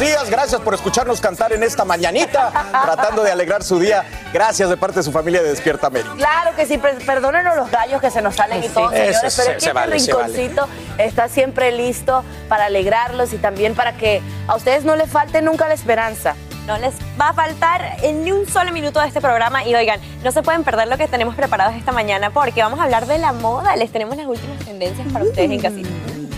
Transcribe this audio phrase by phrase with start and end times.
[0.00, 0.28] días.
[0.30, 2.50] Gracias por escucharnos cantar en esta mañanita,
[2.84, 4.04] tratando de alegrar su día.
[4.32, 6.14] Gracias de parte de su familia de Despierta América.
[6.16, 9.20] Claro que sí, per- perdónenos los gallos que se nos salen y todo, señores, Eso
[9.20, 10.32] pero se- es se que vale, este se vale.
[10.36, 15.42] rinconcito está siempre listo para alegrarlos y también para que a ustedes no les falte
[15.42, 16.34] nunca la esperanza.
[16.66, 20.00] No les va a faltar en ni un solo minuto de este programa y oigan,
[20.22, 23.18] no se pueden perder lo que tenemos preparados esta mañana porque vamos a hablar de
[23.18, 23.76] la moda.
[23.76, 25.88] Les tenemos las últimas tendencias para ustedes en casita.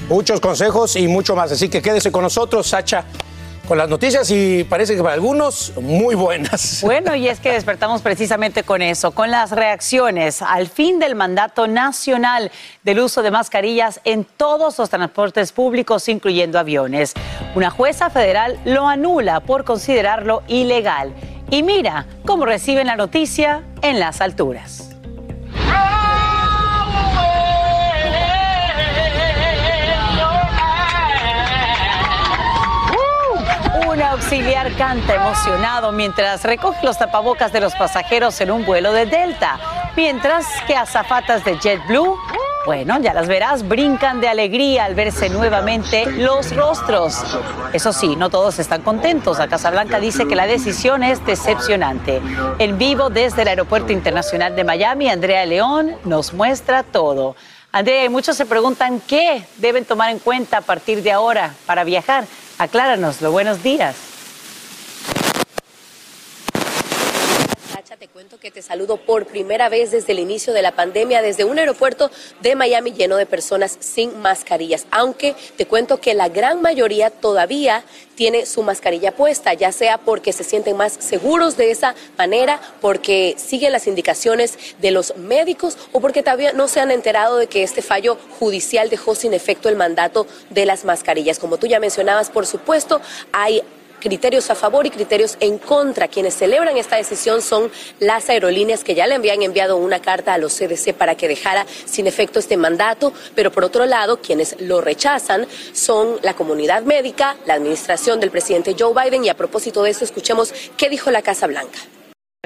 [0.09, 1.53] Muchos consejos y mucho más.
[1.53, 3.05] Así que quédese con nosotros, Sacha,
[3.67, 6.81] con las noticias y parece que para algunos muy buenas.
[6.83, 11.67] Bueno, y es que despertamos precisamente con eso, con las reacciones al fin del mandato
[11.67, 12.51] nacional
[12.83, 17.13] del uso de mascarillas en todos los transportes públicos, incluyendo aviones.
[17.55, 21.13] Una jueza federal lo anula por considerarlo ilegal.
[21.51, 24.86] Y mira cómo reciben la noticia en las alturas.
[34.17, 39.59] Auxiliar canta emocionado mientras recoge los tapabocas de los pasajeros en un vuelo de Delta,
[39.95, 42.17] mientras que azafatas de JetBlue,
[42.65, 47.23] bueno, ya las verás, brincan de alegría al verse nuevamente los rostros.
[47.75, 49.39] Eso sí, no todos están contentos.
[49.39, 52.23] La Casa Blanca dice que la decisión es decepcionante.
[52.59, 57.37] En vivo desde el Aeropuerto Internacional de Miami, Andrea León nos muestra todo.
[57.71, 61.85] Andrea, y muchos se preguntan qué deben tomar en cuenta a partir de ahora para
[61.85, 62.25] viajar.
[62.59, 63.31] Acláranoslo.
[63.33, 63.97] Buenos días.
[67.71, 71.23] Sacha, te cuento que te saludo por primera vez desde el inicio de la pandemia,
[71.23, 72.09] desde un aeropuerto
[72.41, 77.83] de Miami lleno de personas sin mascarillas, aunque te cuento que la gran mayoría todavía
[78.15, 83.35] tiene su mascarilla puesta, ya sea porque se sienten más seguros de esa manera, porque
[83.39, 87.65] siguen las indicaciones de los médicos o porque todavía no se han enterado de que
[87.65, 91.41] este fallo judicial dejó sin efecto el mandato de las mascarillas.
[91.41, 93.01] Como tú ya mencionabas, por supuesto,
[93.33, 93.65] hay
[94.07, 96.07] criterios a favor y criterios en contra.
[96.07, 100.39] Quienes celebran esta decisión son las aerolíneas que ya le habían enviado una carta a
[100.39, 104.81] los CDC para que dejara sin efecto este mandato, pero por otro lado, quienes lo
[104.81, 109.91] rechazan son la comunidad médica, la administración del presidente Joe Biden y a propósito de
[109.91, 111.81] eso escuchemos qué dijo la Casa Blanca.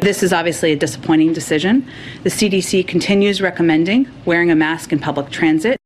[0.01, 1.85] This is obviously a disappointing decision.
[2.23, 5.77] The CDC continues recommending wearing a mask in public transit.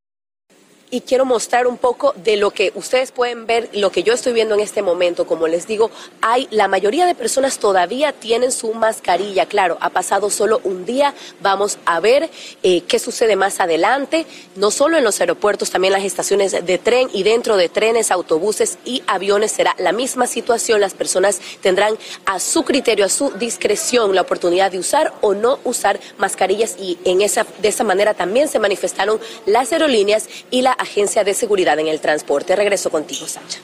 [0.94, 4.32] Y quiero mostrar un poco de lo que ustedes pueden ver, lo que yo estoy
[4.32, 5.26] viendo en este momento.
[5.26, 5.90] Como les digo,
[6.20, 9.46] hay la mayoría de personas todavía tienen su mascarilla.
[9.46, 11.12] Claro, ha pasado solo un día.
[11.42, 12.30] Vamos a ver
[12.62, 14.24] eh, qué sucede más adelante.
[14.54, 18.78] No solo en los aeropuertos, también las estaciones de tren y dentro de trenes, autobuses
[18.84, 20.80] y aviones será la misma situación.
[20.80, 25.58] Las personas tendrán a su criterio, a su discreción, la oportunidad de usar o no
[25.64, 30.76] usar mascarillas y en esa de esa manera también se manifestaron las aerolíneas y la
[30.84, 32.56] Agencia de Seguridad en el Transporte.
[32.56, 33.58] Regreso contigo, Sacha.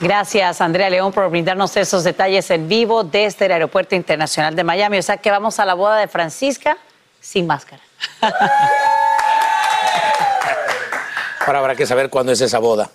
[0.00, 4.98] Gracias, Andrea León, por brindarnos esos detalles en vivo desde el Aeropuerto Internacional de Miami.
[4.98, 6.76] O sea que vamos a la boda de Francisca
[7.20, 7.82] sin máscara.
[11.46, 12.90] Ahora habrá que saber cuándo es esa boda.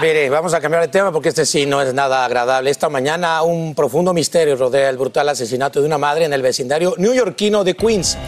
[0.00, 2.70] Mire, vamos a cambiar de tema porque este sí no es nada agradable.
[2.70, 6.94] Esta mañana un profundo misterio rodea el brutal asesinato de una madre en el vecindario
[6.98, 8.18] neoyorquino de Queens.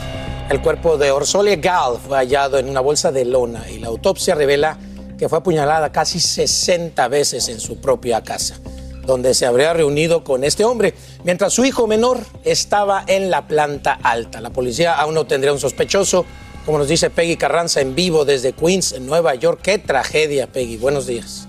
[0.49, 4.37] El cuerpo de Orsolia Gall fue hallado en una bolsa de lona y la autopsia
[4.37, 4.79] revela
[5.19, 8.57] que fue apuñalada casi 60 veces en su propia casa.
[9.05, 13.97] donde se habría reunido con este hombre, mientras su hijo menor estaba en la planta
[14.03, 14.41] alta.
[14.41, 16.27] La policía aún no tendría un sospechoso,
[16.65, 19.61] como nos dice Peggy Carranza en vivo desde Queens, en Nueva York.
[19.63, 20.77] Qué tragedia, Peggy.
[20.77, 21.47] Buenos días.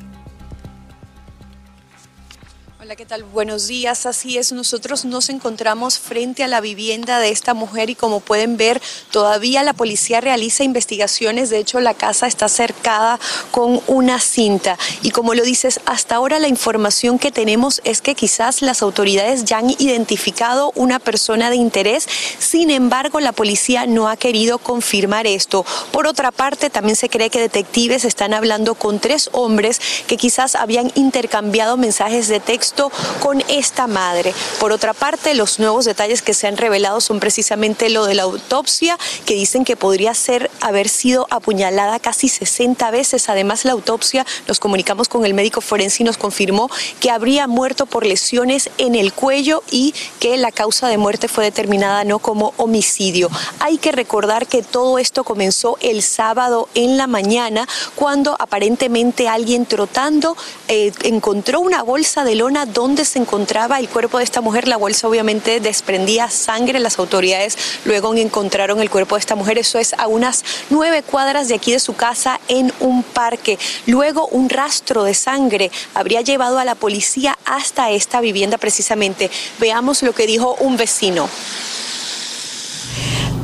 [2.87, 3.25] Hola, ¿qué tal?
[3.25, 4.05] Buenos días.
[4.05, 8.55] Así es, nosotros nos encontramos frente a la vivienda de esta mujer y como pueden
[8.55, 8.81] ver,
[9.11, 11.49] todavía la policía realiza investigaciones.
[11.49, 13.19] De hecho, la casa está cercada
[13.51, 14.77] con una cinta.
[15.01, 19.43] Y como lo dices, hasta ahora la información que tenemos es que quizás las autoridades
[19.43, 22.07] ya han identificado una persona de interés.
[22.39, 25.65] Sin embargo, la policía no ha querido confirmar esto.
[25.91, 30.55] Por otra parte, también se cree que detectives están hablando con tres hombres que quizás
[30.55, 32.76] habían intercambiado mensajes de texto
[33.19, 34.33] con esta madre.
[34.59, 38.23] Por otra parte, los nuevos detalles que se han revelado son precisamente lo de la
[38.23, 43.29] autopsia, que dicen que podría ser haber sido apuñalada casi 60 veces.
[43.29, 46.69] Además, la autopsia, nos comunicamos con el médico forense y nos confirmó
[46.99, 51.43] que habría muerto por lesiones en el cuello y que la causa de muerte fue
[51.43, 53.29] determinada no como homicidio.
[53.59, 59.65] Hay que recordar que todo esto comenzó el sábado en la mañana cuando aparentemente alguien
[59.65, 60.37] trotando
[60.67, 64.67] eh, encontró una bolsa de lona donde se encontraba el cuerpo de esta mujer.
[64.67, 66.79] La bolsa obviamente desprendía sangre.
[66.79, 69.57] Las autoridades luego encontraron el cuerpo de esta mujer.
[69.57, 73.57] Eso es a unas nueve cuadras de aquí de su casa en un parque.
[73.85, 79.29] Luego un rastro de sangre habría llevado a la policía hasta esta vivienda precisamente.
[79.59, 81.29] Veamos lo que dijo un vecino.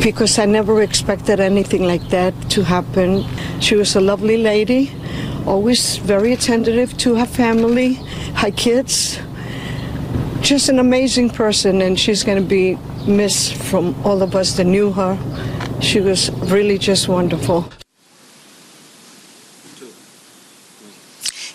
[0.03, 3.25] because I never expected anything like that to happen.
[3.61, 4.91] She was a lovely lady,
[5.45, 7.93] always very attentive to her family,
[8.35, 9.19] her kids.
[10.41, 14.65] Just an amazing person, and she's going to be missed from all of us that
[14.65, 15.17] knew her.
[15.81, 17.69] She was really just wonderful.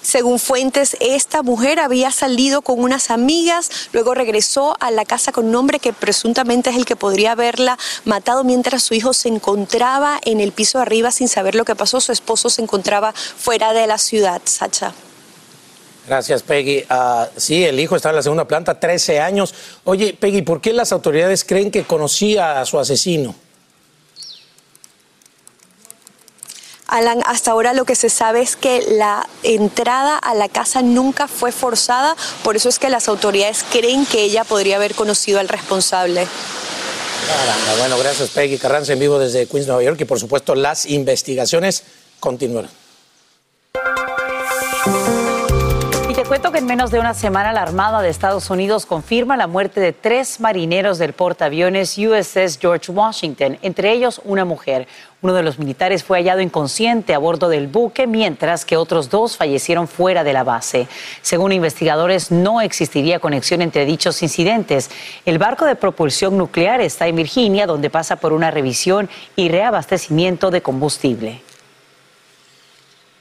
[0.09, 5.49] Según fuentes, esta mujer había salido con unas amigas, luego regresó a la casa con
[5.49, 10.19] un hombre que presuntamente es el que podría haberla matado mientras su hijo se encontraba
[10.25, 12.01] en el piso de arriba sin saber lo que pasó.
[12.01, 14.95] Su esposo se encontraba fuera de la ciudad, Sacha.
[16.07, 16.87] Gracias, Peggy.
[16.89, 19.53] Ah, sí, el hijo está en la segunda planta, 13 años.
[19.85, 23.35] Oye, Peggy, ¿por qué las autoridades creen que conocía a su asesino?
[26.89, 31.29] Alan, hasta ahora lo que se sabe es que la entrada a la casa nunca
[31.29, 35.49] fue forzada, por eso es que las autoridades creen que ella podría haber conocido al
[35.49, 36.27] responsable.
[37.27, 40.87] Caramba, bueno, gracias Peggy Carranza en vivo desde Queens, Nueva York y por supuesto las
[40.87, 41.83] investigaciones
[42.21, 42.71] continúan.
[46.29, 49.81] Cuento que en menos de una semana la Armada de Estados Unidos confirma la muerte
[49.81, 54.87] de tres marineros del portaaviones USS George Washington, entre ellos una mujer.
[55.23, 59.39] Uno de los militares fue hallado inconsciente a bordo del buque, mientras que otros dos
[59.39, 60.87] fallecieron fuera de la base.
[61.23, 64.91] Según investigadores, no existiría conexión entre dichos incidentes.
[65.25, 70.51] El barco de propulsión nuclear está en Virginia, donde pasa por una revisión y reabastecimiento
[70.51, 71.41] de combustible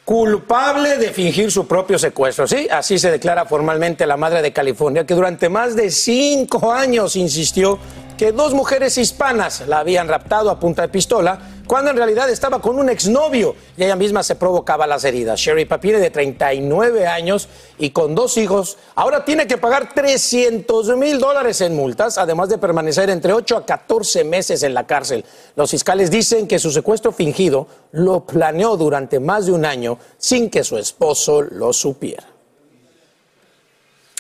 [0.07, 2.47] culpable de fingir su propio secuestro.
[2.47, 7.17] Sí, así se declara formalmente la madre de California, que durante más de cinco años
[7.17, 7.77] insistió
[8.17, 12.61] que dos mujeres hispanas la habían raptado a punta de pistola, cuando en realidad estaba
[12.61, 15.39] con un exnovio y ella misma se provocaba las heridas.
[15.39, 17.47] Sherry Papire, de 39 años
[17.77, 22.57] y con dos hijos, ahora tiene que pagar 300 mil dólares en multas, además de
[22.57, 25.25] permanecer entre 8 a 14 meses en la cárcel.
[25.55, 30.49] Los fiscales dicen que su secuestro fingido lo planeó durante más de un año sin
[30.49, 32.23] que su esposo lo supiera.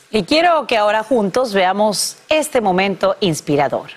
[0.09, 3.89] Y quiero que ahora juntos veamos este momento inspirador.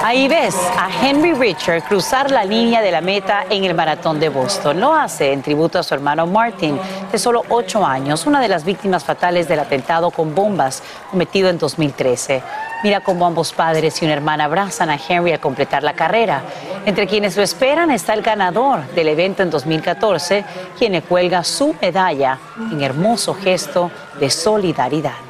[0.00, 4.28] Ahí ves a Henry Richard cruzar la línea de la meta en el maratón de
[4.28, 4.78] Boston.
[4.78, 6.78] Lo hace en tributo a su hermano Martin,
[7.10, 11.58] de solo ocho años, una de las víctimas fatales del atentado con bombas cometido en
[11.58, 12.42] 2013.
[12.84, 16.42] Mira cómo ambos padres y una hermana abrazan a Henry al completar la carrera.
[16.86, 20.44] Entre quienes lo esperan está el ganador del evento en 2014,
[20.78, 22.38] quien le cuelga su medalla
[22.70, 23.90] en hermoso gesto
[24.20, 25.27] de solidaridad.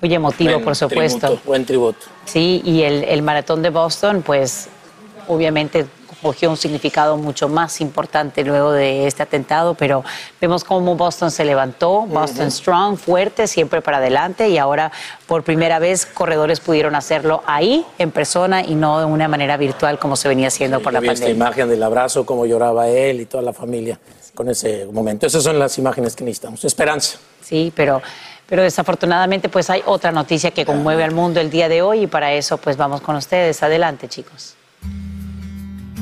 [0.00, 1.18] Muy emotivo, Buen por supuesto.
[1.18, 2.06] tributo, buen tributo.
[2.26, 4.68] Sí, y el, el maratón de Boston, pues
[5.28, 5.86] obviamente
[6.22, 10.02] cogió un significado mucho más importante luego de este atentado, pero
[10.40, 14.90] vemos cómo Boston se levantó, Boston Strong, fuerte, siempre para adelante, y ahora
[15.26, 19.98] por primera vez corredores pudieron hacerlo ahí, en persona, y no de una manera virtual
[19.98, 21.46] como se venía haciendo por la vi esta pandemia.
[21.46, 23.98] imagen del abrazo, cómo lloraba él y toda la familia
[24.34, 25.26] con ese momento.
[25.26, 26.64] Esas son las imágenes que necesitamos.
[26.64, 27.18] Esperanza.
[27.42, 28.02] Sí, pero,
[28.48, 32.06] pero desafortunadamente pues hay otra noticia que conmueve al mundo el día de hoy y
[32.06, 33.62] para eso pues vamos con ustedes.
[33.62, 34.56] Adelante, chicos.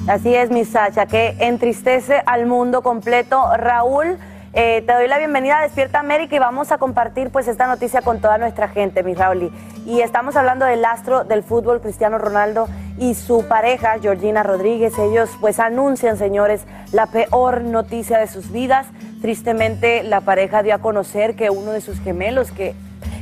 [0.06, 3.42] Así es, mi Sacha, que entristece al mundo completo.
[3.56, 4.18] Raúl,
[4.52, 8.02] eh, te doy la bienvenida a Despierta América y vamos a compartir pues esta noticia
[8.02, 9.50] con toda nuestra gente, mi Raúl.
[9.86, 14.96] Y estamos hablando del astro del fútbol, Cristiano Ronaldo, y su pareja, Georgina Rodríguez.
[14.98, 18.86] Ellos pues anuncian, señores, la peor noticia de sus vidas.
[19.24, 22.74] Tristemente, la pareja dio a conocer que uno de sus gemelos que,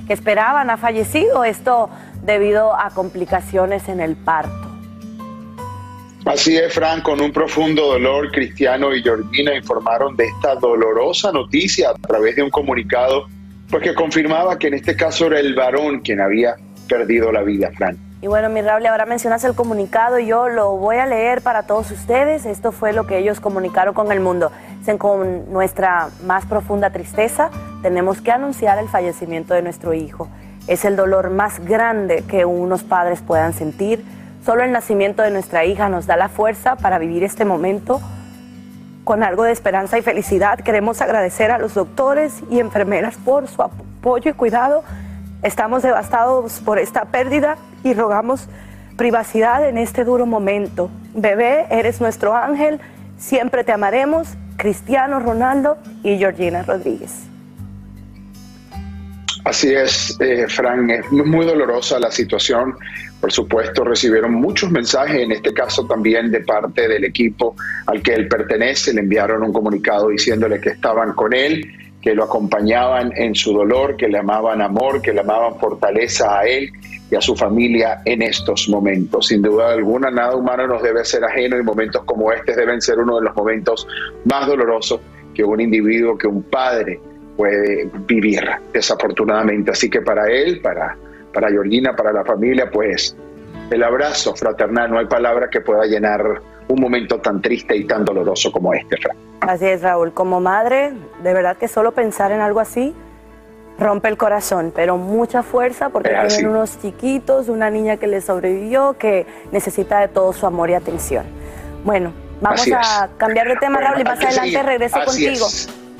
[0.08, 1.44] esperaban ha fallecido.
[1.44, 1.90] Esto
[2.24, 4.68] debido a complicaciones en el parto.
[6.26, 11.90] Así es, Fran, con un profundo dolor, Cristiano y Georgina informaron de esta dolorosa noticia
[11.90, 13.28] a través de un comunicado,
[13.70, 16.56] pues que confirmaba que en este caso era el varón quien había
[16.88, 17.96] perdido la vida, Fran.
[18.22, 21.64] Y bueno, mi Raúl, ahora mencionas el comunicado y yo lo voy a leer para
[21.64, 22.46] todos ustedes.
[22.46, 24.50] Esto fue lo que ellos comunicaron con el mundo.
[24.96, 27.50] Con nuestra más profunda tristeza,
[27.82, 30.28] tenemos que anunciar el fallecimiento de nuestro hijo.
[30.66, 34.02] Es el dolor más grande que unos padres puedan sentir
[34.44, 38.00] Solo el nacimiento de nuestra hija nos da la fuerza para vivir este momento
[39.04, 40.58] con algo de esperanza y felicidad.
[40.58, 44.82] Queremos agradecer a los doctores y enfermeras por su apoyo y cuidado.
[45.42, 48.46] Estamos devastados por esta pérdida y rogamos
[48.96, 50.88] privacidad en este duro momento.
[51.14, 52.80] Bebé, eres nuestro ángel,
[53.18, 54.28] siempre te amaremos.
[54.56, 57.24] Cristiano Ronaldo y Georgina Rodríguez.
[59.44, 62.76] Así es, eh, Fran, es muy dolorosa la situación.
[63.20, 67.56] Por supuesto, recibieron muchos mensajes, en este caso también de parte del equipo
[67.86, 68.94] al que él pertenece.
[68.94, 73.96] Le enviaron un comunicado diciéndole que estaban con él, que lo acompañaban en su dolor,
[73.96, 76.72] que le amaban amor, que le amaban fortaleza a él
[77.10, 79.28] y a su familia en estos momentos.
[79.28, 82.98] Sin duda alguna, nada humano nos debe ser ajeno y momentos como este deben ser
[82.98, 83.86] uno de los momentos
[84.24, 85.00] más dolorosos
[85.32, 87.00] que un individuo, que un padre
[87.36, 88.42] puede vivir,
[88.72, 89.70] desafortunadamente.
[89.70, 90.96] Así que para él, para,
[91.32, 93.16] para Georgina, para la familia, pues
[93.72, 96.22] el abrazo fraternal, no hay palabra que pueda llenar
[96.68, 99.16] un momento tan triste y tan doloroso como este, Fran.
[99.40, 100.12] Así es, Raúl.
[100.12, 102.94] Como madre, de verdad que solo pensar en algo así
[103.78, 108.96] rompe el corazón, pero mucha fuerza porque tienen unos chiquitos, una niña que le sobrevivió,
[108.98, 111.24] que necesita de todo su amor y atención.
[111.84, 115.46] Bueno, vamos a cambiar de tema, Raúl, y más adelante regreso contigo.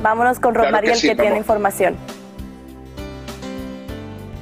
[0.00, 1.96] Vámonos con Rosmariel que, tiene información.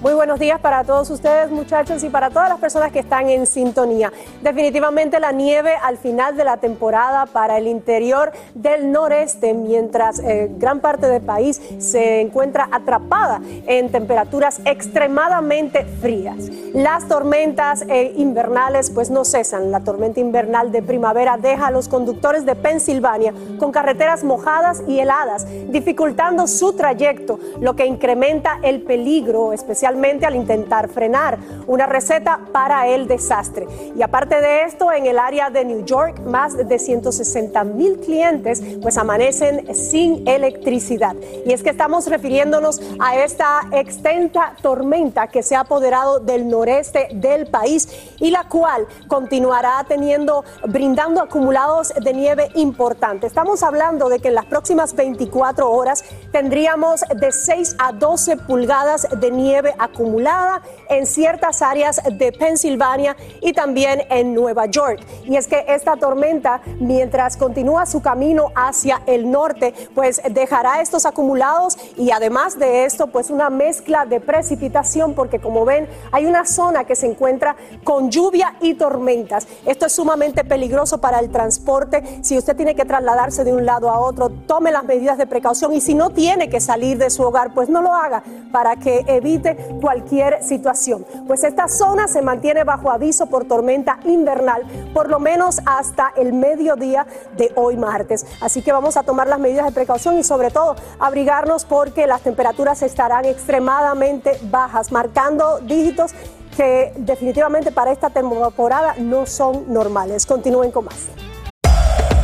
[0.00, 3.46] Muy buenos días para todos ustedes, muchachos, y para todas las personas que están en
[3.46, 4.10] sintonía.
[4.40, 10.50] Definitivamente la nieve al final de la temporada para el interior del noreste, mientras eh,
[10.56, 16.48] gran parte del país se encuentra atrapada en temperaturas extremadamente frías.
[16.72, 19.70] Las tormentas eh, invernales pues no cesan.
[19.70, 24.98] La tormenta invernal de primavera deja a los conductores de Pensilvania con carreteras mojadas y
[24.98, 29.89] heladas, dificultando su trayecto, lo que incrementa el peligro, especialmente
[30.26, 31.38] al intentar frenar.
[31.66, 33.66] Una receta para el desastre.
[33.96, 38.62] Y aparte de esto, en el área de New York, más de 160 mil clientes
[38.82, 41.14] pues amanecen sin electricidad.
[41.44, 47.08] Y es que estamos refiriéndonos a esta extensa tormenta que se ha apoderado del noreste
[47.12, 53.28] del país y la cual continuará teniendo, brindando acumulados de nieve importantes.
[53.28, 59.06] Estamos hablando de que en las próximas 24 horas tendríamos de 6 a 12 pulgadas
[59.18, 65.00] de nieve acumulada en ciertas áreas de Pensilvania y también en Nueva York.
[65.24, 71.06] Y es que esta tormenta, mientras continúa su camino hacia el norte, pues dejará estos
[71.06, 76.44] acumulados y además de esto, pues una mezcla de precipitación, porque como ven, hay una
[76.44, 79.46] zona que se encuentra con lluvia y tormentas.
[79.66, 82.20] Esto es sumamente peligroso para el transporte.
[82.22, 85.72] Si usted tiene que trasladarse de un lado a otro, tome las medidas de precaución
[85.72, 88.22] y si no tiene que salir de su hogar, pues no lo haga
[88.52, 91.04] para que evite cualquier situación.
[91.26, 94.62] Pues esta zona se mantiene bajo aviso por tormenta invernal,
[94.92, 98.26] por lo menos hasta el mediodía de hoy martes.
[98.40, 102.22] Así que vamos a tomar las medidas de precaución y sobre todo abrigarnos porque las
[102.22, 106.12] temperaturas estarán extremadamente bajas, marcando dígitos
[106.56, 110.26] que definitivamente para esta temporada no son normales.
[110.26, 111.08] Continúen con más.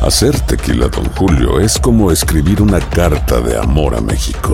[0.01, 4.53] Hacer tequila, don Julio, es como escribir una carta de amor a México.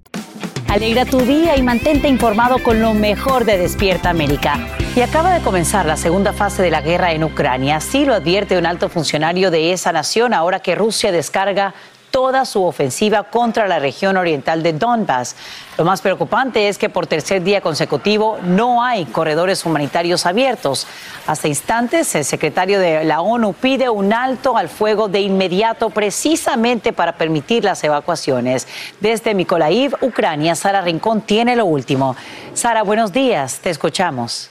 [0.71, 4.57] Alegra tu día y mantente informado con lo mejor de Despierta América.
[4.95, 7.75] Y acaba de comenzar la segunda fase de la guerra en Ucrania.
[7.75, 11.73] Así lo advierte un alto funcionario de esa nación ahora que Rusia descarga
[12.11, 15.35] toda su ofensiva contra la región oriental de Donbass.
[15.77, 20.85] Lo más preocupante es que por tercer día consecutivo no hay corredores humanitarios abiertos.
[21.25, 26.93] Hasta instantes, el secretario de la ONU pide un alto al fuego de inmediato precisamente
[26.93, 28.67] para permitir las evacuaciones.
[28.99, 32.15] Desde Mykolaiv, Ucrania, Sara Rincón tiene lo último.
[32.53, 34.50] Sara, buenos días, te escuchamos.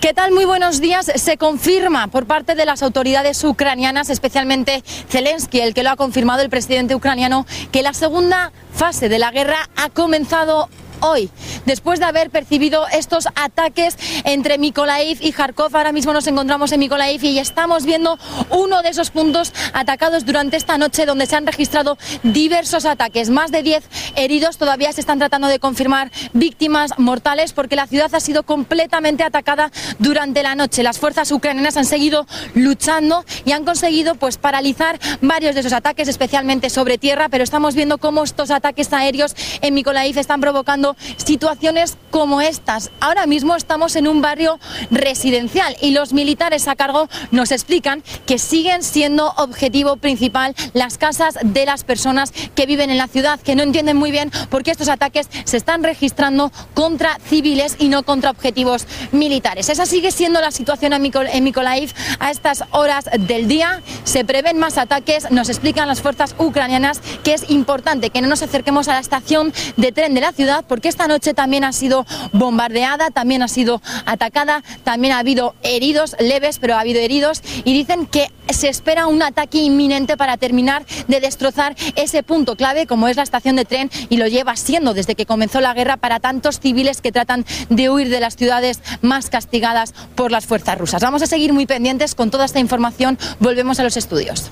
[0.00, 0.30] ¿Qué tal?
[0.30, 1.10] Muy buenos días.
[1.12, 6.40] Se confirma por parte de las autoridades ucranianas, especialmente Zelensky, el que lo ha confirmado
[6.40, 10.68] el presidente ucraniano, que la segunda fase de la guerra ha comenzado
[11.00, 11.30] hoy,
[11.66, 15.76] después de haber percibido estos ataques entre Mykolaiv y Kharkov.
[15.76, 18.18] Ahora mismo nos encontramos en Mykolaiv y estamos viendo
[18.50, 23.30] uno de esos puntos atacados durante esta noche donde se han registrado diversos ataques.
[23.30, 23.84] Más de 10
[24.16, 29.22] heridos todavía se están tratando de confirmar víctimas mortales porque la ciudad ha sido completamente
[29.22, 30.82] atacada durante la noche.
[30.82, 36.08] Las fuerzas ucranianas han seguido luchando y han conseguido pues paralizar varios de esos ataques,
[36.08, 41.96] especialmente sobre tierra, pero estamos viendo cómo estos ataques aéreos en Mykolaiv están provocando situaciones
[42.10, 42.90] como estas.
[43.00, 44.58] Ahora mismo estamos en un barrio
[44.90, 51.38] residencial y los militares a cargo nos explican que siguen siendo objetivo principal las casas
[51.42, 54.70] de las personas que viven en la ciudad, que no entienden muy bien por qué
[54.70, 59.68] estos ataques se están registrando contra civiles y no contra objetivos militares.
[59.68, 63.82] Esa sigue siendo la situación en Mykolaiv a estas horas del día.
[64.04, 68.42] Se prevén más ataques, nos explican las fuerzas ucranianas que es importante que no nos
[68.42, 73.10] acerquemos a la estación de tren de la ciudad esta noche también ha sido bombardeada,
[73.10, 78.06] también ha sido atacada, también ha habido heridos leves, pero ha habido heridos y dicen
[78.06, 83.16] que se espera un ataque inminente para terminar de destrozar ese punto clave como es
[83.16, 86.60] la estación de tren y lo lleva siendo desde que comenzó la guerra para tantos
[86.60, 91.02] civiles que tratan de huir de las ciudades más castigadas por las fuerzas rusas.
[91.02, 93.18] Vamos a seguir muy pendientes con toda esta información.
[93.40, 94.50] Volvemos a los estudios.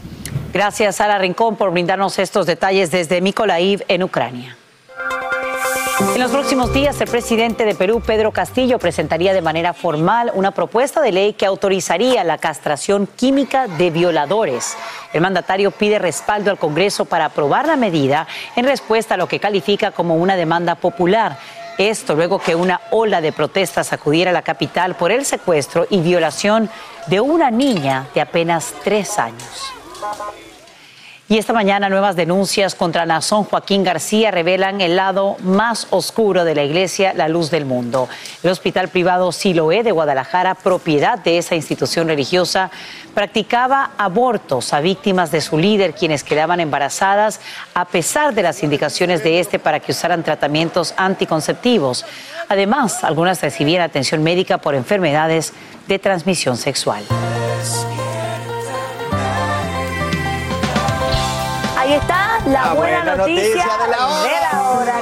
[0.53, 4.57] Gracias, Sara Rincón, por brindarnos estos detalles desde Mykolaiv, en Ucrania.
[5.99, 10.51] En los próximos días, el presidente de Perú, Pedro Castillo, presentaría de manera formal una
[10.51, 14.77] propuesta de ley que autorizaría la castración química de violadores.
[15.15, 19.41] El mandatario pide respaldo al Congreso para aprobar la medida en respuesta a lo que
[19.41, 21.39] califica como una demanda popular.
[21.79, 26.01] Esto luego que una ola de protestas acudiera a la capital por el secuestro y
[26.01, 26.69] violación
[27.07, 29.73] de una niña de apenas tres años.
[31.29, 36.55] Y esta mañana nuevas denuncias contra Nazón Joaquín García revelan el lado más oscuro de
[36.55, 38.09] la iglesia, la luz del mundo.
[38.45, 42.71] El hospital privado Siloé de Guadalajara, propiedad de esa institución religiosa,
[43.13, 47.41] practicaba abortos a víctimas de su líder, quienes quedaban embarazadas
[47.75, 52.05] a pesar de las indicaciones de este para que usaran tratamientos anticonceptivos.
[52.49, 55.53] Además, algunas recibían atención médica por enfermedades
[55.89, 57.03] de transmisión sexual.
[61.87, 64.25] Ahí está la, La buena, buena noticia, noticia de la hora.
[64.25, 64.96] de la hora.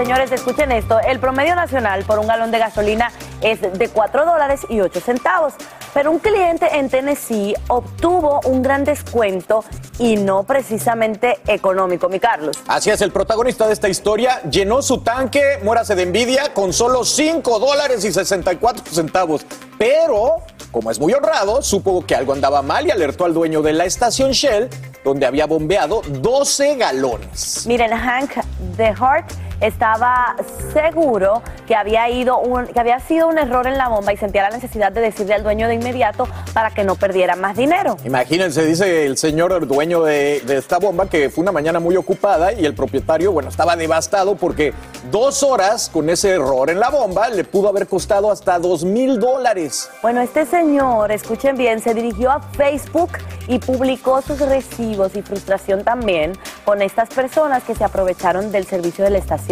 [0.00, 0.98] Señores, escuchen esto.
[0.98, 5.52] El promedio nacional por un galón de gasolina es de 4 dólares y 8 centavos.
[5.92, 9.62] Pero un cliente en Tennessee obtuvo un gran descuento
[9.98, 12.56] y no precisamente económico, mi Carlos.
[12.66, 17.04] Así es, el protagonista de esta historia llenó su tanque, muérase de envidia, con solo
[17.04, 19.44] 5 dólares y 64 centavos.
[19.78, 20.36] Pero,
[20.72, 23.84] como es muy honrado, supo que algo andaba mal y alertó al dueño de la
[23.84, 24.70] estación Shell,
[25.04, 27.66] donde había bombeado 12 galones.
[27.66, 28.30] Miren, Hank
[28.78, 30.36] The Hart estaba
[30.72, 34.42] seguro que había, ido un- que había sido un error en la bomba y sentía
[34.42, 37.96] la necesidad de decirle al dueño de inmediato para que no perdiera más dinero.
[38.04, 41.96] Imagínense, dice el señor el dueño de, de esta bomba, que fue una mañana muy
[41.96, 44.72] ocupada y el propietario, bueno, estaba devastado porque
[45.10, 49.20] dos horas con ese error en la bomba le pudo haber costado hasta dos mil
[49.20, 49.90] dólares.
[50.02, 53.10] Bueno, este señor, escuchen bien, se dirigió a Facebook
[53.48, 56.32] y publicó sus recibos y frustración también
[56.64, 59.49] con estas personas que se aprovecharon del servicio de la estación.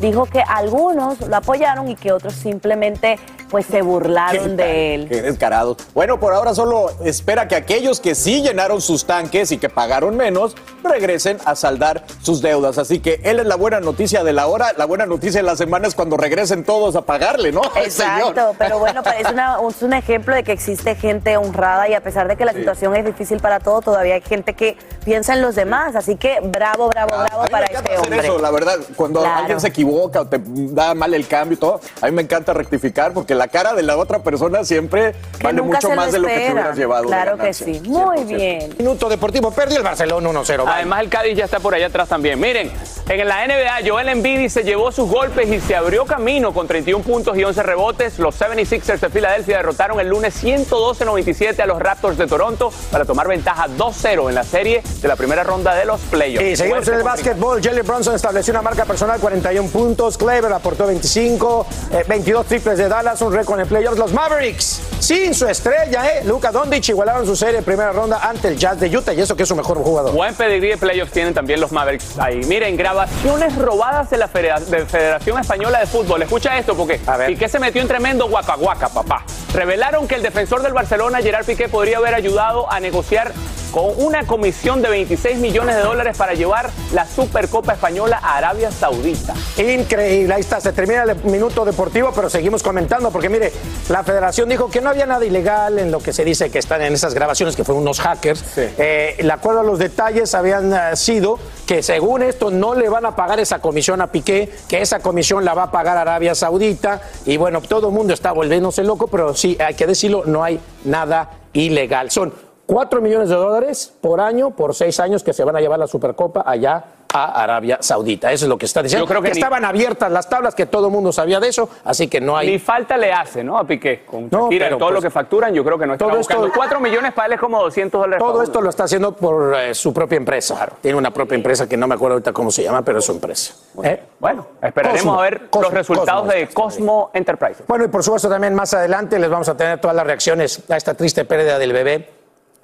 [0.00, 3.18] Dijo que algunos lo apoyaron y que otros simplemente
[3.50, 5.08] pues se burlaron de él.
[5.08, 5.78] Qué descarados.
[5.94, 10.16] Bueno, por ahora solo espera que aquellos que sí llenaron sus tanques y que pagaron
[10.16, 12.76] menos regresen a saldar sus deudas.
[12.78, 14.72] Así que él es la buena noticia de la hora.
[14.76, 17.62] La buena noticia de la semana es cuando regresen todos a pagarle, ¿no?
[17.76, 18.54] Exacto, señor.
[18.58, 22.28] pero bueno, es, una- es un ejemplo de que existe gente honrada y a pesar
[22.28, 22.58] de que la Sí.
[22.58, 25.96] situación es difícil para todos, todavía hay gente que piensa en los demás.
[25.96, 28.18] Así que bravo, bravo, bravo A mí para me este hacer hombre.
[28.20, 28.76] eso, la verdad.
[28.94, 29.37] Cuando Claro.
[29.38, 32.52] Alguien se equivoca o te da mal el cambio y todo, a mí me encanta
[32.52, 36.28] rectificar porque la cara de la otra persona siempre Que vale mucho más de lo
[36.28, 37.06] que te hubieras llevado.
[37.06, 37.80] Claro que sí.
[37.86, 38.74] Muy bien.
[38.78, 40.64] Minuto deportivo, perdió el Barcelona 1-0.
[40.64, 40.72] bye.
[40.72, 42.38] Además, el Cádiz ya está por allá atrás también.
[42.40, 42.70] Miren,
[43.08, 47.02] en la NBA, Joel Embiid se llevó sus golpes y se abrió camino con 31
[47.04, 48.18] puntos y 11 rebotes.
[48.18, 53.28] Los 76ers de Filadelfia derrotaron el lunes 112-97 a los Raptors de Toronto para tomar
[53.28, 56.46] ventaja 2-0 en la serie de la primera ronda de los playoffs.
[56.46, 57.62] Y seguimos Fuerte en el básquetbol.
[57.62, 60.16] Jalen Bronson estableció una marca personal, 41 puntos.
[60.16, 63.98] Clever aportó 25, eh, 22 triples de Dallas, un récord en playoffs.
[63.98, 66.24] Los Mavericks, sin su estrella, ¿eh?
[66.24, 69.36] Luca Doncic igualaron su serie en primera ronda ante el Jazz de Utah y eso
[69.36, 70.12] que es su mejor jugador.
[70.14, 72.40] Buen pedigrí de playoffs tienen también los Mavericks ahí.
[72.44, 76.22] Miren, grabaciones robadas de la Federa- de Federación Española de Fútbol.
[76.22, 79.24] Escucha esto porque Piqué se metió en tremendo guaca guaca, papá.
[79.52, 83.32] Revelaron que el defensor del Barcelona, Gerard Piqué, podría haber ayudado a negociar
[83.72, 88.70] con una comisión de 26 millones de dólares para llevar la Supercopa Española a Arabia
[88.70, 89.07] Saudita.
[89.56, 93.52] Increíble, ahí está, se termina el minuto deportivo, pero seguimos comentando, porque mire,
[93.88, 96.82] la federación dijo que no había nada ilegal en lo que se dice que están
[96.82, 98.44] en esas grabaciones, que fueron unos hackers.
[98.56, 103.06] Eh, el acuerdo a los detalles habían eh, sido que según esto no le van
[103.06, 107.00] a pagar esa comisión a Piqué, que esa comisión la va a pagar Arabia Saudita,
[107.26, 110.60] y bueno, todo el mundo está volviéndose loco, pero sí, hay que decirlo, no hay
[110.84, 112.10] nada ilegal.
[112.10, 112.32] Son
[112.66, 115.86] 4 millones de dólares por año, por seis años, que se van a llevar la
[115.86, 118.30] Supercopa allá a Arabia Saudita.
[118.32, 119.04] Eso es lo que está diciendo.
[119.04, 121.68] Yo creo que ni- estaban abiertas las tablas, que todo el mundo sabía de eso,
[121.84, 122.50] así que no hay.
[122.50, 123.56] Ni falta le hace, ¿no?
[123.58, 124.04] A Piqué.
[124.04, 126.18] Con No, Shakira, pero todo pues- lo que facturan, yo creo que no está Todo
[126.18, 126.54] esto- buscando.
[126.54, 128.18] 4 millones para él es como 200 dólares.
[128.24, 130.68] Todo esto lo está haciendo por eh, su propia empresa.
[130.80, 133.12] Tiene una propia empresa que no me acuerdo ahorita cómo se llama, pero es su
[133.12, 133.54] empresa.
[133.82, 134.02] ¿Eh?
[134.18, 136.32] Bueno, esperaremos Cosmo, a ver Cosmo, los resultados Cosmo.
[136.32, 137.64] de Cosmo Enterprises.
[137.66, 140.76] Bueno, y por supuesto también más adelante les vamos a tener todas las reacciones a
[140.76, 142.10] esta triste pérdida del bebé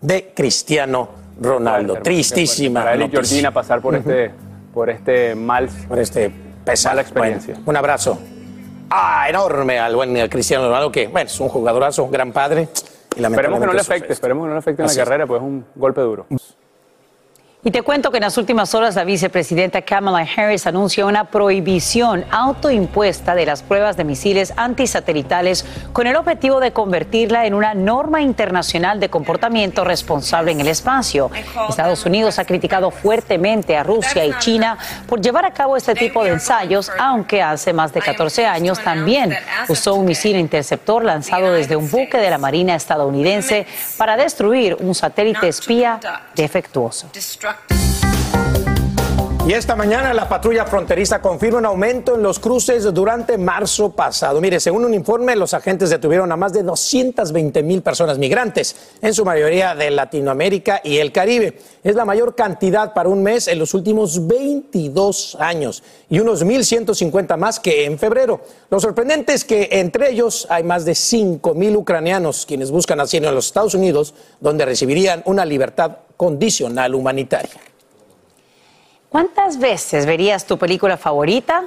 [0.00, 1.96] de Cristiano Ronaldo.
[1.96, 2.80] Tristísima.
[2.80, 3.10] Para él y.
[3.10, 4.30] Georgina pasar por este,
[4.72, 6.32] por este mal, por este
[6.64, 7.54] pesada experiencia.
[7.54, 8.18] Bueno, un abrazo
[8.90, 12.68] ah, enorme al buen eh, Cristiano Ronaldo, que bueno, es un jugadorazo, un gran padre.
[13.16, 15.04] Y Esperemos que no le afecte, esperemos que no le afecte en la Así es.
[15.04, 16.26] carrera, pues es un golpe duro.
[17.66, 22.26] Y te cuento que en las últimas horas la vicepresidenta Kamala Harris anunció una prohibición
[22.30, 28.20] autoimpuesta de las pruebas de misiles antisatelitales con el objetivo de convertirla en una norma
[28.20, 31.30] internacional de comportamiento responsable en el espacio.
[31.70, 36.22] Estados Unidos ha criticado fuertemente a Rusia y China por llevar a cabo este tipo
[36.22, 39.34] de ensayos, aunque hace más de 14 años también
[39.68, 44.94] usó un misil interceptor lanzado desde un buque de la Marina estadounidense para destruir un
[44.94, 45.98] satélite espía
[46.34, 47.08] defectuoso.
[47.54, 47.83] rock.
[49.46, 54.40] Y esta mañana la patrulla fronteriza confirma un aumento en los cruces durante marzo pasado.
[54.40, 59.12] Mire, según un informe, los agentes detuvieron a más de 220 mil personas migrantes, en
[59.12, 61.58] su mayoría de Latinoamérica y el Caribe.
[61.82, 67.36] Es la mayor cantidad para un mes en los últimos 22 años y unos 1.150
[67.36, 68.40] más que en febrero.
[68.70, 73.28] Lo sorprendente es que entre ellos hay más de 5 mil ucranianos quienes buscan asilo
[73.28, 77.73] en los Estados Unidos, donde recibirían una libertad condicional humanitaria.
[79.14, 81.62] ¿Cuántas veces verías tu película favorita?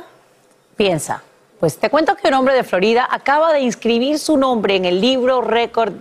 [0.75, 1.23] Piensa.
[1.61, 4.99] Pues te cuento que un hombre de Florida acaba de inscribir su nombre en el
[4.99, 5.93] libro récord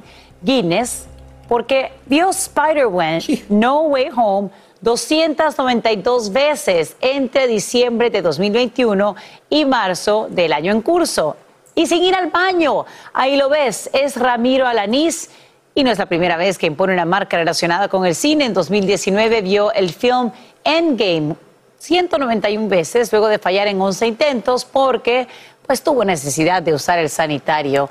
[0.43, 1.07] Guinness
[1.47, 9.15] porque vio Spider-Man No Way Home 292 veces entre diciembre de 2021
[9.49, 11.37] y marzo del año en curso.
[11.77, 15.31] Y sin ir al baño, ahí lo ves, es Ramiro Alanís.
[15.77, 18.47] Y no es la primera vez que impone una marca relacionada con el cine.
[18.47, 20.33] En 2019 vio el film
[20.67, 21.37] Endgame
[21.79, 25.29] 191 veces luego de fallar en 11 intentos porque
[25.67, 27.89] pues tuvo necesidad de usar el sanitario.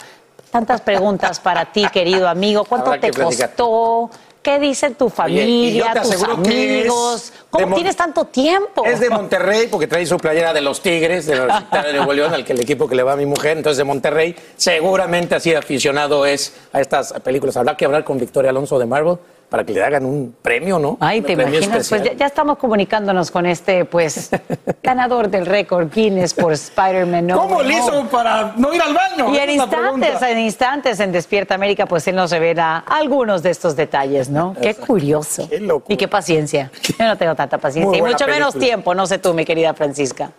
[0.52, 2.66] Tantas preguntas para ti, querido amigo.
[2.66, 4.10] ¿Cuánto Habrá te costó?
[4.42, 7.34] ¿Qué dice tu familia, tus amigos?
[7.50, 8.86] ¿Cómo tienes tanto tiempo?
[8.86, 12.14] Es de Monterrey, porque trae su playera de los Tigres, de la Universidad de Nuevo
[12.14, 14.36] León, al que el equipo que le va a mi mujer, entonces de Monterrey.
[14.56, 17.58] Seguramente así aficionado es a estas películas.
[17.58, 19.18] Habrá que hablar con Victoria Alonso de Marvel
[19.50, 20.98] para que le hagan un premio, ¿no?
[21.00, 24.30] Ay, Un te premio imaginas, pues ya, ya estamos comunicándonos con este, pues,
[24.84, 27.28] ganador del récord Guinness por Spider-Man.
[27.28, 29.34] No ¿Cómo le hizo para no ir al baño?
[29.34, 33.76] Y en instantes, en instantes, en Despierta América, pues él nos revela algunos de estos
[33.76, 34.56] detalles, ¿no?
[34.62, 35.48] Qué curioso.
[35.88, 36.72] Y qué paciencia.
[37.00, 37.90] Yo no tengo tanta paciencia.
[38.02, 40.32] Muy Y mucho menos tiempo, no sé tú, mi querida Francisca.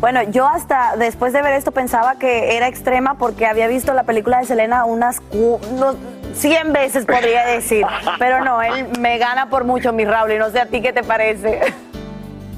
[0.00, 4.04] Bueno, yo hasta después de ver esto pensaba que era extrema porque había visto la
[4.04, 5.94] película de Selena unas no,
[6.32, 7.84] 100 veces, podría decir.
[8.18, 10.94] Pero no, él me gana por mucho, mi Raúl, y no sé a ti qué
[10.94, 11.60] te parece.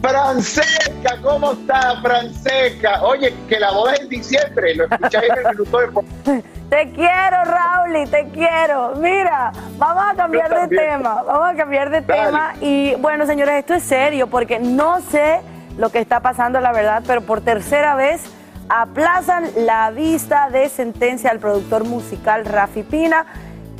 [0.02, 3.02] Francesca, ¿cómo está Francesca?
[3.02, 6.42] Oye, que la boda es en diciembre, lo escucháis en el minuto de...
[6.70, 8.94] Te quiero, Raúl, te quiero.
[8.96, 12.24] Mira, vamos a cambiar de tema, vamos a cambiar de Dale.
[12.24, 12.54] tema.
[12.60, 15.40] Y bueno, señores, esto es serio porque no sé
[15.78, 18.22] lo que está pasando, la verdad, pero por tercera vez
[18.68, 23.26] aplazan la vista de sentencia al productor musical Rafi Pina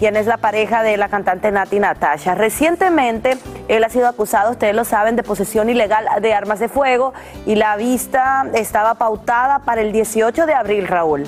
[0.02, 2.34] quien es la pareja de la cantante Nati Natasha.
[2.34, 3.36] Recientemente,
[3.68, 7.14] él ha sido acusado, ustedes lo saben, de posesión ilegal de armas de fuego
[7.46, 11.24] y la vista estaba pautada para el 18 de abril, Raúl.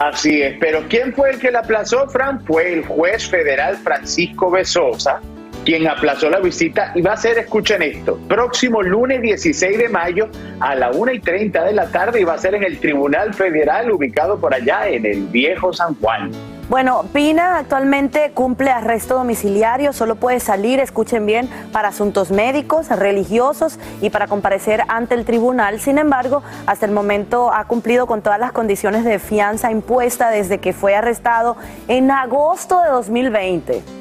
[0.00, 2.44] Así es, pero ¿quién fue el que la aplazó, Fran?
[2.44, 5.20] Fue el juez federal Francisco Besosa,
[5.64, 10.28] quien aplazó la visita y va a ser, escuchen esto, próximo lunes 16 de mayo
[10.60, 13.34] a la 1 y 30 de la tarde y va a ser en el Tribunal
[13.34, 16.30] Federal ubicado por allá en el Viejo San Juan.
[16.70, 23.80] Bueno, Pina actualmente cumple arresto domiciliario, solo puede salir, escuchen bien, para asuntos médicos, religiosos
[24.00, 25.80] y para comparecer ante el tribunal.
[25.80, 30.58] Sin embargo, hasta el momento ha cumplido con todas las condiciones de fianza impuesta desde
[30.58, 31.56] que fue arrestado
[31.88, 33.99] en agosto de 2020.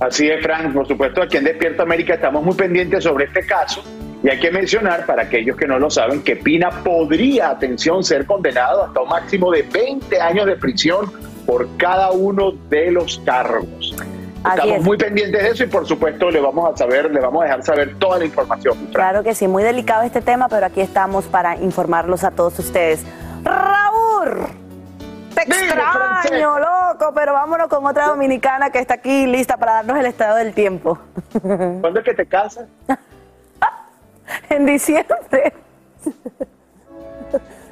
[0.00, 0.72] Así es, Frank.
[0.72, 3.82] Por supuesto, aquí en Despierta América estamos muy pendientes sobre este caso.
[4.22, 8.26] Y hay que mencionar, para aquellos que no lo saben, que Pina podría, atención, ser
[8.26, 11.12] condenado hasta un máximo de 20 años de prisión
[11.46, 13.94] por cada uno de los cargos.
[14.44, 14.84] Así Estamos es.
[14.84, 17.62] muy pendientes de eso y por supuesto le vamos a saber, le vamos a dejar
[17.64, 18.76] saber toda la información.
[18.92, 23.04] Claro que sí, muy delicado este tema, pero aquí estamos para informarlos a todos ustedes.
[23.44, 24.46] Raúl,
[25.44, 30.06] te extraño, loco, pero vámonos con otra dominicana que está aquí lista para darnos el
[30.06, 30.98] estado del tiempo.
[31.40, 32.68] ¿Cuándo es que te casas?
[34.50, 35.52] en diciembre.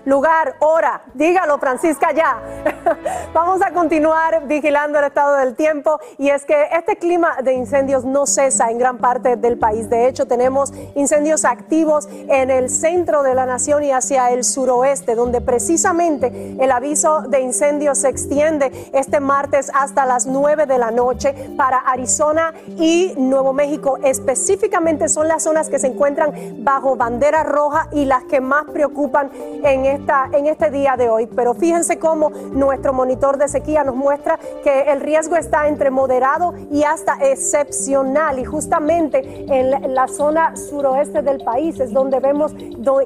[0.07, 2.41] Lugar, hora, dígalo Francisca ya.
[3.35, 8.05] Vamos a continuar vigilando el estado del tiempo y es que este clima de incendios
[8.05, 9.91] no cesa en gran parte del país.
[9.91, 15.17] De hecho, tenemos incendios activos en el centro de la nación y hacia el suroeste,
[15.17, 20.93] donde precisamente el aviso de incendios se extiende este martes hasta las 9 de la
[20.93, 23.99] noche para Arizona y Nuevo México.
[24.05, 29.33] Específicamente son las zonas que se encuentran bajo bandera roja y las que más preocupan
[29.65, 31.27] en, esta, en este día de hoy.
[31.27, 36.55] Pero fíjense cómo nuestro monitor de sequía nos muestra que el riesgo está entre moderado
[36.71, 38.39] y hasta excepcional.
[38.39, 42.53] Y justamente en la zona suroeste del país es donde vemos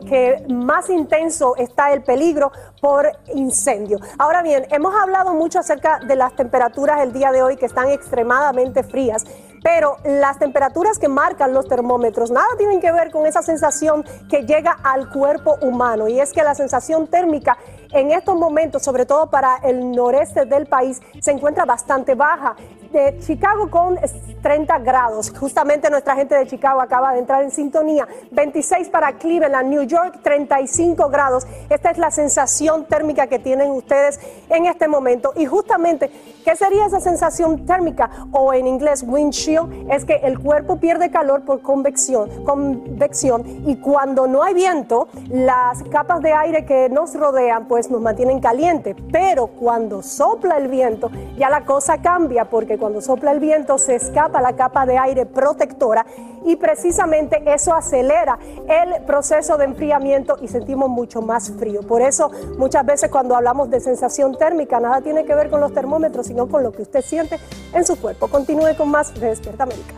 [0.07, 3.99] que más intenso está el peligro por incendio.
[4.19, 7.89] Ahora bien, hemos hablado mucho acerca de las temperaturas el día de hoy que están
[7.89, 9.25] extremadamente frías.
[9.63, 14.43] Pero las temperaturas que marcan los termómetros nada tienen que ver con esa sensación que
[14.43, 16.09] llega al cuerpo humano.
[16.09, 17.59] Y es que la sensación térmica
[17.93, 22.57] en estos momentos, sobre todo para el noreste del país, se encuentra bastante baja.
[22.93, 23.99] De Chicago con
[24.43, 25.33] 30 grados.
[25.39, 28.09] Justamente nuestra gente de Chicago acaba de entrar en sintonía.
[28.33, 31.47] 26 para Cleveland, New York, 35 grados.
[31.69, 35.33] Esta es la sensación térmica que tienen ustedes en este momento.
[35.37, 36.11] Y justamente,
[36.45, 38.11] ¿qué sería esa sensación térmica?
[38.33, 43.45] O en inglés, wind chill, es que el cuerpo pierde calor por convección, convección.
[43.67, 48.41] Y cuando no hay viento, las capas de aire que nos rodean, pues nos mantienen
[48.41, 48.97] calientes.
[49.13, 53.95] Pero cuando sopla el viento, ya la cosa cambia, porque cuando sopla el viento se
[53.95, 56.05] escapa la capa de aire protectora
[56.45, 61.83] y precisamente eso acelera el proceso de enfriamiento y sentimos mucho más frío.
[61.83, 65.73] Por eso muchas veces cuando hablamos de sensación térmica, nada tiene que ver con los
[65.73, 67.39] termómetros, sino con lo que usted siente
[67.75, 68.29] en su cuerpo.
[68.29, 69.95] Continúe con más de Despierta América.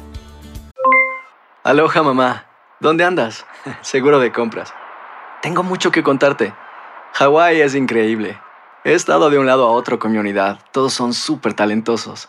[1.63, 2.47] Aloha mamá,
[2.81, 3.47] ¿dónde andas?
[3.83, 4.75] Seguro de compras.
[5.41, 6.53] Tengo mucho que contarte.
[7.15, 8.39] Hawái es increíble.
[8.85, 10.59] He estado de un lado a otro con mi unidad.
[10.73, 12.29] Todos son súper talentosos.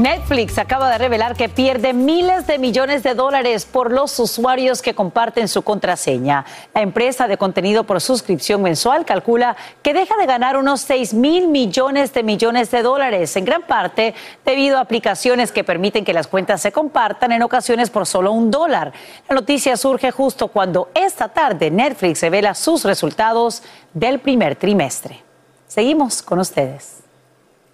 [0.00, 4.94] Netflix acaba de revelar que pierde miles de millones de dólares por los usuarios que
[4.94, 6.46] comparten su contraseña.
[6.72, 11.48] La empresa de contenido por suscripción mensual calcula que deja de ganar unos 6 mil
[11.48, 16.28] millones de millones de dólares, en gran parte debido a aplicaciones que permiten que las
[16.28, 18.94] cuentas se compartan en ocasiones por solo un dólar.
[19.28, 25.22] La noticia surge justo cuando esta tarde Netflix revela sus resultados del primer trimestre.
[25.68, 26.99] Seguimos con ustedes.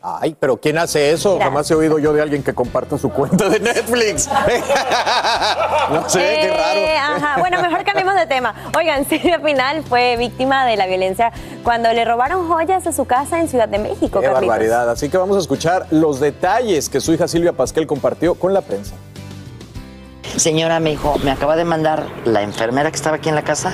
[0.09, 1.37] Ay, pero ¿quién hace eso?
[1.41, 4.29] Jamás he oído yo de alguien que comparta su cuenta de Netflix.
[5.91, 7.17] no sé, qué Eh, raro.
[7.17, 7.41] ajá.
[7.41, 8.55] Bueno, mejor cambiemos de tema.
[8.79, 11.33] Oigan, Silvia Pinal fue víctima de la violencia
[11.65, 14.21] cuando le robaron joyas de su casa en Ciudad de México.
[14.21, 14.47] Qué Carlitos.
[14.47, 14.91] barbaridad.
[14.91, 18.61] Así que vamos a escuchar los detalles que su hija Silvia Pasquel compartió con la
[18.61, 18.95] prensa.
[20.37, 23.73] Señora, me dijo, me acaba de mandar la enfermera que estaba aquí en la casa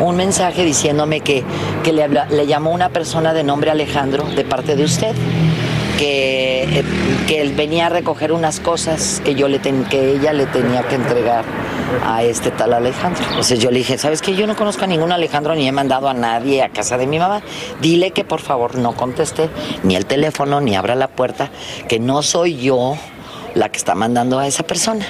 [0.00, 1.44] un mensaje diciéndome que,
[1.82, 5.14] que le, habla- le llamó una persona de nombre Alejandro de parte de usted,
[5.98, 6.84] que, eh,
[7.26, 10.82] que él venía a recoger unas cosas que, yo le ten- que ella le tenía
[10.82, 11.44] que entregar
[12.04, 13.22] a este tal Alejandro.
[13.28, 14.34] Entonces yo le dije, ¿sabes qué?
[14.34, 17.18] Yo no conozco a ningún Alejandro ni he mandado a nadie a casa de mi
[17.18, 17.42] mamá.
[17.80, 19.48] Dile que por favor no conteste
[19.82, 21.50] ni el teléfono ni abra la puerta,
[21.88, 22.96] que no soy yo
[23.54, 25.06] la que está mandando a esa persona.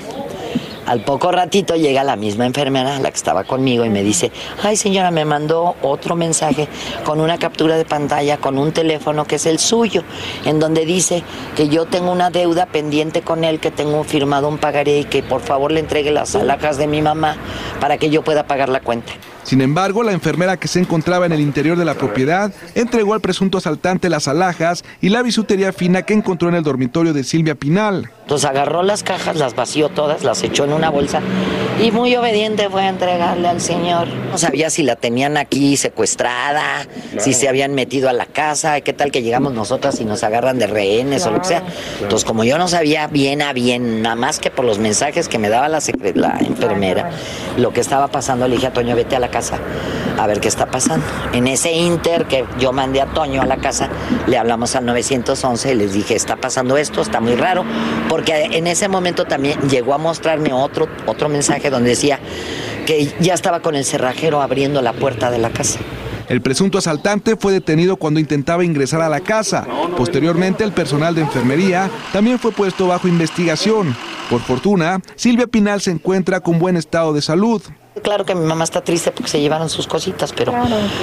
[0.87, 4.31] Al poco ratito llega la misma enfermera, la que estaba conmigo, y me dice,
[4.63, 6.69] ay señora, me mandó otro mensaje
[7.05, 10.03] con una captura de pantalla, con un teléfono que es el suyo,
[10.45, 11.23] en donde dice
[11.57, 15.23] que yo tengo una deuda pendiente con él, que tengo firmado un pagaré y que
[15.23, 17.37] por favor le entregue las alhajas de mi mamá
[17.81, 19.13] para que yo pueda pagar la cuenta.
[19.45, 23.21] Sin embargo, la enfermera que se encontraba en el interior de la propiedad entregó al
[23.21, 27.55] presunto asaltante las alhajas y la bisutería fina que encontró en el dormitorio de Silvia
[27.55, 28.11] Pinal.
[28.23, 31.21] Entonces agarró las cajas, las vació todas, las echó en una bolsa
[31.83, 34.07] y muy obediente fue a entregarle al señor.
[34.31, 36.87] No sabía si la tenían aquí secuestrada,
[37.19, 40.59] si se habían metido a la casa, qué tal que llegamos nosotras y nos agarran
[40.59, 41.63] de rehenes o lo que sea.
[42.01, 45.39] Entonces como yo no sabía bien a bien, nada más que por los mensajes que
[45.39, 45.81] me daba la,
[46.15, 47.11] la enfermera,
[47.57, 49.59] lo que estaba pasando, le dije a Toño, vete a la casa
[50.19, 51.05] a ver qué está pasando.
[51.33, 53.89] En ese inter que yo mandé a Toño a la casa,
[54.27, 57.65] le hablamos al 911 y les dije, está pasando esto, está muy raro,
[58.09, 62.19] porque en ese momento también llegó a mostrarme otro, otro mensaje donde decía
[62.87, 65.79] que ya estaba con el cerrajero abriendo la puerta de la casa.
[66.29, 69.67] El presunto asaltante fue detenido cuando intentaba ingresar a la casa.
[69.97, 73.95] Posteriormente, el personal de enfermería también fue puesto bajo investigación.
[74.31, 77.63] Por fortuna, Silvia Pinal se encuentra con buen estado de salud.
[78.05, 80.53] Claro que mi mamá está triste porque se llevaron sus cositas, pero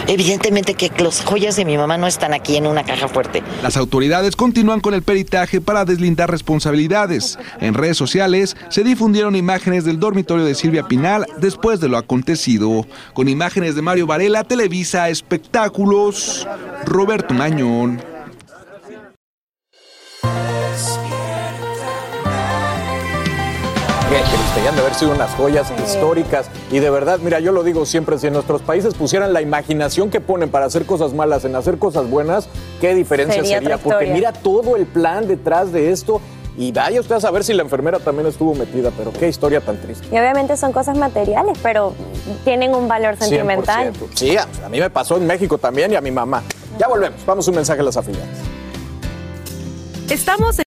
[0.06, 3.42] evidentemente que las joyas de mi mamá no están aquí en una caja fuerte.
[3.64, 7.40] Las autoridades continúan con el peritaje para deslindar responsabilidades.
[7.60, 12.86] En redes sociales se difundieron imágenes del dormitorio de Silvia Pinal después de lo acontecido.
[13.16, 16.48] Con imágenes de Mario Varela, Televisa Espectáculos,
[16.86, 18.11] Roberto Mañón.
[24.12, 26.48] Y han de haber sido unas joyas históricas.
[26.70, 30.10] Y de verdad, mira, yo lo digo siempre, si en nuestros países pusieran la imaginación
[30.10, 32.50] que ponen para hacer cosas malas en hacer cosas buenas,
[32.82, 36.20] qué diferencia Sería Porque mira todo el plan detrás de esto.
[36.58, 39.78] Y vaya usted a saber si la enfermera también estuvo metida, pero qué historia tan
[39.78, 40.06] triste.
[40.12, 41.94] Y obviamente son cosas materiales, pero
[42.44, 43.94] tienen un valor sentimental.
[43.94, 43.94] 100%.
[44.14, 46.44] Sí, a, a mí me pasó en México también y a mi mamá.
[46.78, 48.28] Ya volvemos, vamos un mensaje a las afiliadas.
[50.10, 50.71] Estamos en...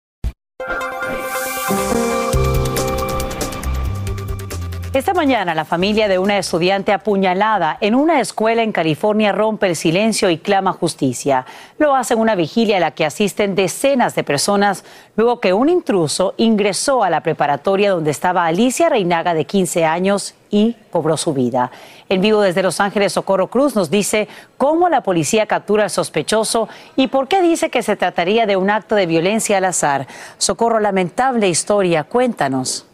[4.93, 9.75] Esta mañana la familia de una estudiante apuñalada en una escuela en California rompe el
[9.75, 11.47] silencio y clama justicia.
[11.79, 15.67] Lo hace en una vigilia a la que asisten decenas de personas luego que un
[15.67, 21.33] intruso ingresó a la preparatoria donde estaba Alicia Reinaga de 15 años y cobró su
[21.33, 21.71] vida.
[22.07, 24.27] En vivo desde Los Ángeles, Socorro Cruz nos dice
[24.57, 28.69] cómo la policía captura al sospechoso y por qué dice que se trataría de un
[28.69, 30.05] acto de violencia al azar.
[30.37, 32.85] Socorro, lamentable historia, cuéntanos.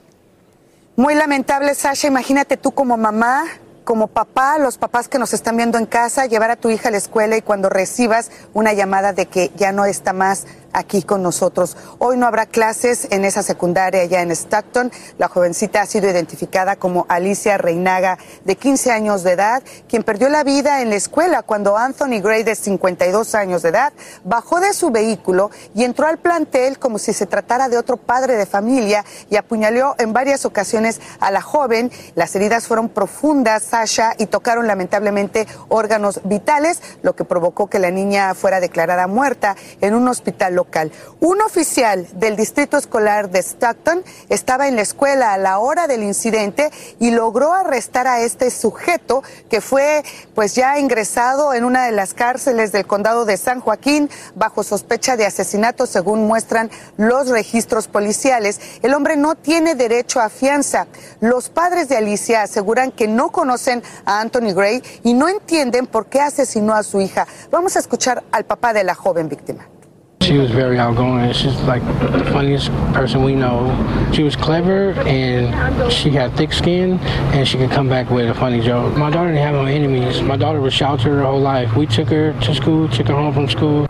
[1.00, 2.10] Muy lamentable, Sasha.
[2.10, 3.45] Imagínate tú como mamá,
[3.86, 6.91] como papá, los papás que nos están viendo en casa, llevar a tu hija a
[6.91, 11.24] la escuela y cuando recibas una llamada de que ya no está más aquí con
[11.24, 11.78] nosotros.
[11.97, 14.91] Hoy no habrá clases en esa secundaria allá en Stockton.
[15.17, 20.30] La jovencita ha sido identificada como Alicia Reinaga, de 15 años de edad, quien perdió
[20.30, 23.93] la vida en la escuela cuando Anthony Gray, de 52 años de edad,
[24.24, 28.36] bajó de su vehículo y entró al plantel como si se tratara de otro padre
[28.36, 31.91] de familia y apuñaló en varias ocasiones a la joven.
[32.15, 37.91] Las heridas fueron profundas, Sasha, y tocaron lamentablemente órganos vitales, lo que provocó que la
[37.91, 40.91] niña fuera declarada muerta en un hospital local.
[41.22, 46.03] Un oficial del distrito escolar de Stockton estaba en la escuela a la hora del
[46.03, 50.03] incidente y logró arrestar a este sujeto que fue
[50.36, 55.16] pues ya ingresado en una de las cárceles del condado de San Joaquín bajo sospecha
[55.16, 58.60] de asesinato según muestran los registros policiales.
[58.82, 60.88] El hombre no tiene derecho a fianza.
[61.22, 66.07] Los padres de Alicia aseguran que no conocen a Anthony Gray y no entienden por
[66.07, 67.26] qué asesinó a su hija.
[67.49, 69.79] Vamos a escuchar al papá de la joven víctima.
[70.22, 71.34] She was very outgoing.
[71.34, 73.74] She's like the funniest person we know.
[74.13, 76.99] She was clever and she had thick skin
[77.34, 78.95] and she could come back with a funny joke.
[78.95, 80.22] My daughter didn't have no enemies.
[80.22, 81.76] My daughter was sheltered her whole life.
[81.76, 83.89] We took her to school, took her home from school.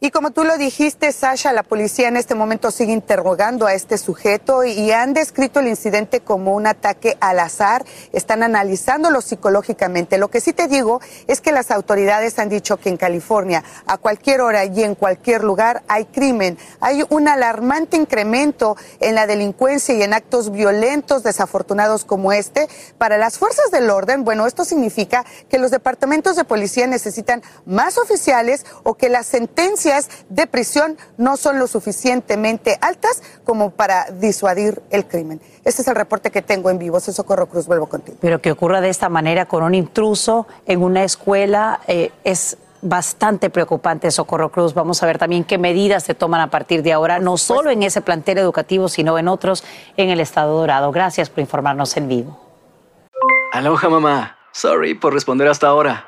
[0.00, 3.98] Y como tú lo dijiste, Sasha, la policía en este momento sigue interrogando a este
[3.98, 7.84] sujeto y han descrito el incidente como un ataque al azar.
[8.12, 10.16] Están analizándolo psicológicamente.
[10.16, 13.98] Lo que sí te digo es que las autoridades han dicho que en California, a
[13.98, 16.58] cualquier hora y en cualquier lugar, hay crimen.
[16.78, 22.68] Hay un alarmante incremento en la delincuencia y en actos violentos desafortunados como este.
[22.98, 27.98] Para las fuerzas del orden, bueno, esto significa que los departamentos de policía necesitan más
[27.98, 29.87] oficiales o que las sentencias
[30.28, 35.40] de prisión no son lo suficientemente altas como para disuadir el crimen.
[35.64, 37.00] Este es el reporte que tengo en vivo.
[37.00, 38.18] Soy Socorro Cruz, vuelvo contigo.
[38.20, 43.50] Pero que ocurra de esta manera con un intruso en una escuela eh, es bastante
[43.50, 44.74] preocupante, Socorro Cruz.
[44.74, 47.82] Vamos a ver también qué medidas se toman a partir de ahora, no solo en
[47.82, 49.64] ese plantel educativo, sino en otros
[49.96, 50.92] en el Estado Dorado.
[50.92, 52.40] Gracias por informarnos en vivo.
[53.52, 54.36] Aloha, mamá.
[54.52, 56.07] Sorry por responder hasta ahora.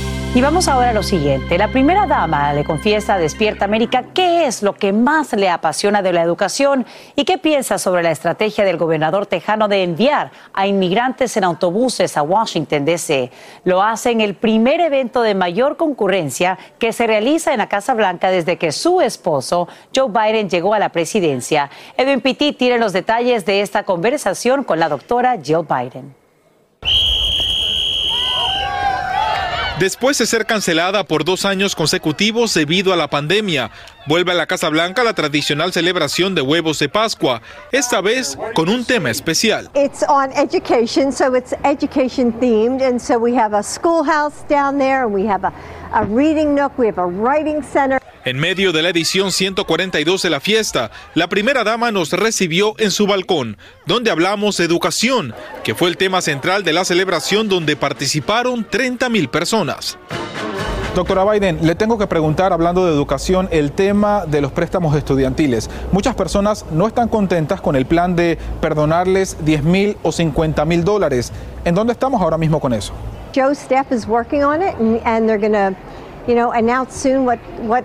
[0.33, 1.57] Y vamos ahora a lo siguiente.
[1.57, 6.01] La primera dama le confiesa a Despierta América qué es lo que más le apasiona
[6.01, 6.85] de la educación
[7.17, 12.15] y qué piensa sobre la estrategia del gobernador tejano de enviar a inmigrantes en autobuses
[12.15, 13.29] a Washington, D.C.
[13.65, 17.93] Lo hace en el primer evento de mayor concurrencia que se realiza en la Casa
[17.93, 21.69] Blanca desde que su esposo, Joe Biden, llegó a la presidencia.
[21.97, 26.15] Edwin Pitti tiene los detalles de esta conversación con la doctora Jill Biden.
[29.81, 33.71] Después de ser cancelada por dos años consecutivos debido a la pandemia,
[34.05, 38.69] vuelve a la Casa Blanca la tradicional celebración de huevos de Pascua, esta vez con
[38.69, 39.71] un tema especial.
[39.73, 45.03] It's on education, so it's education themed, and so we have a schoolhouse down there,
[45.03, 45.51] and we have a,
[45.93, 47.99] a reading nook, we have a writing center.
[48.23, 52.91] En medio de la edición 142 de la fiesta, la primera dama nos recibió en
[52.91, 53.57] su balcón,
[53.87, 59.09] donde hablamos de educación, que fue el tema central de la celebración donde participaron 30
[59.09, 59.97] mil personas.
[60.93, 65.67] Doctora Biden, le tengo que preguntar, hablando de educación, el tema de los préstamos estudiantiles.
[65.91, 70.83] Muchas personas no están contentas con el plan de perdonarles 10 mil o 50 mil
[70.83, 71.31] dólares.
[71.65, 72.93] ¿En dónde estamos ahora mismo con eso?
[73.33, 75.75] Joe's staff is working on it, and, and they're going to,
[76.27, 77.83] you know, announce soon what what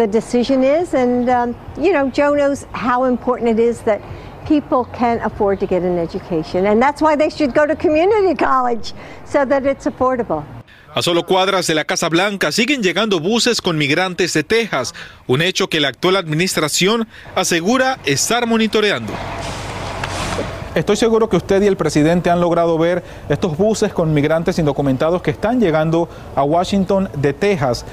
[0.00, 0.94] the decision is.
[0.94, 4.00] And um, you know, Joe knows how important it is that
[4.46, 8.34] people can afford to get an education, and that's why they should go to community
[8.34, 8.94] college
[9.24, 10.42] so that it's affordable.
[10.92, 14.92] A solo cuadras de la Casa Blanca siguen llegando buses con migrantes de Texas,
[15.28, 19.12] un hecho que la actual administración asegura estar monitoreando.
[20.74, 25.20] Estoy seguro que usted y el presidente han logrado ver estos buses con migrantes indocumentados
[25.20, 27.84] que están llegando a Washington de Texas.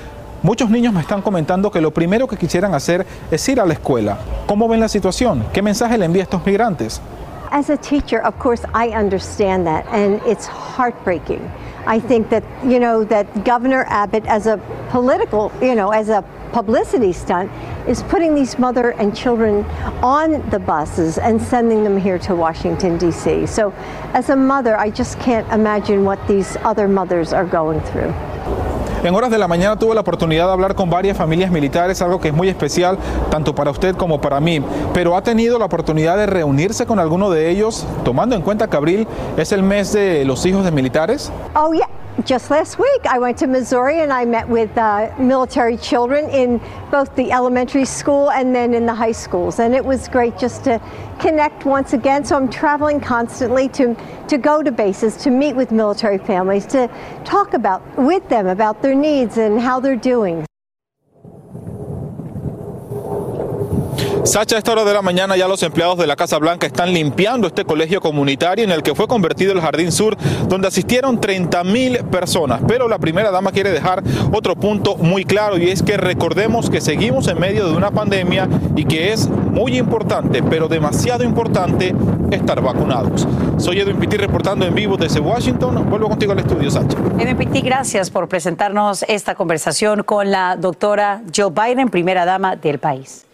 [0.44, 3.74] Muchos niños me están comentando que lo primero que quisieran hacer es ir a la
[3.74, 4.20] escuela.
[4.46, 5.44] ¿Cómo ven la situación?
[5.52, 7.02] ¿Qué mensaje le envía a estos migrantes?
[7.50, 11.42] As a teacher, of course, I understand that, and it's heartbreaking.
[11.88, 14.60] I think that, you know, that Governor Abbott, as a
[14.92, 17.52] political, you know, as a publicity stunt,
[17.88, 19.64] is putting these mother and children
[20.02, 23.46] on the buses and sending them here to Washington, D.C.
[23.46, 23.74] So,
[24.14, 28.14] as a mother, I just can't imagine what these other mothers are going through.
[29.04, 32.20] En horas de la mañana tuve la oportunidad de hablar con varias familias militares, algo
[32.20, 32.98] que es muy especial
[33.30, 34.60] tanto para usted como para mí.
[34.94, 38.76] Pero ha tenido la oportunidad de reunirse con alguno de ellos, tomando en cuenta que
[38.76, 41.32] abril es el mes de los hijos de militares.
[41.56, 41.88] Oh, yeah.
[42.26, 46.60] Just last week, I went to Missouri and I met with uh, military children in
[46.90, 49.60] both the elementary school and then in the high schools.
[49.60, 50.82] And it was great just to
[51.20, 52.26] connect once again.
[52.26, 53.96] So I'm traveling constantly to,
[54.30, 56.90] to go to bases, to meet with military families, to
[57.24, 60.47] talk about with them about their needs and how they're doing.
[64.24, 66.94] Sacha, a esta hora de la mañana ya los empleados de la Casa Blanca están
[66.94, 71.64] limpiando este colegio comunitario en el que fue convertido el Jardín Sur, donde asistieron 30
[71.64, 72.62] mil personas.
[72.68, 74.04] Pero la primera dama quiere dejar
[74.34, 78.48] otro punto muy claro y es que recordemos que seguimos en medio de una pandemia
[78.76, 81.96] y que es muy importante, pero demasiado importante,
[82.32, 83.28] estar vacunados.
[83.58, 85.90] Soy Edwin Pitti reportando en vivo desde Washington.
[85.90, 86.98] Vuelvo contigo al estudio, Sacha.
[87.20, 92.80] Edwin Pitti, gracias por presentarnos esta conversación con la doctora Joe Biden, primera dama del
[92.80, 93.27] país.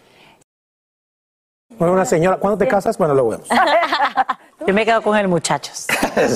[1.78, 2.96] Bueno, una señora, ¿cuándo te casas?
[2.98, 3.48] Bueno, lo vemos.
[4.66, 5.86] Yo me quedo con el muchachos.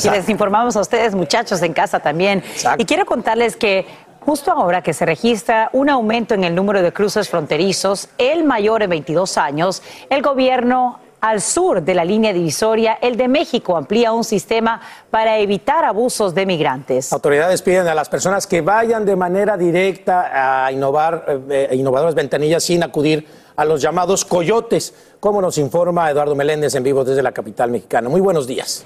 [0.05, 2.43] Y les informamos a ustedes, muchachos, en casa también.
[2.77, 3.87] Y quiero contarles que
[4.21, 8.83] justo ahora que se registra un aumento en el número de cruces fronterizos, el mayor
[8.83, 14.13] en 22 años, el gobierno al sur de la línea divisoria, el de México amplía
[14.13, 14.81] un sistema
[15.11, 17.13] para evitar abusos de migrantes.
[17.13, 22.63] Autoridades piden a las personas que vayan de manera directa a innovar eh, innovadoras ventanillas
[22.63, 23.27] sin acudir
[23.59, 28.09] a los llamados coyotes, como nos informa Eduardo Meléndez en vivo desde la capital mexicana.
[28.09, 28.85] Muy buenos días.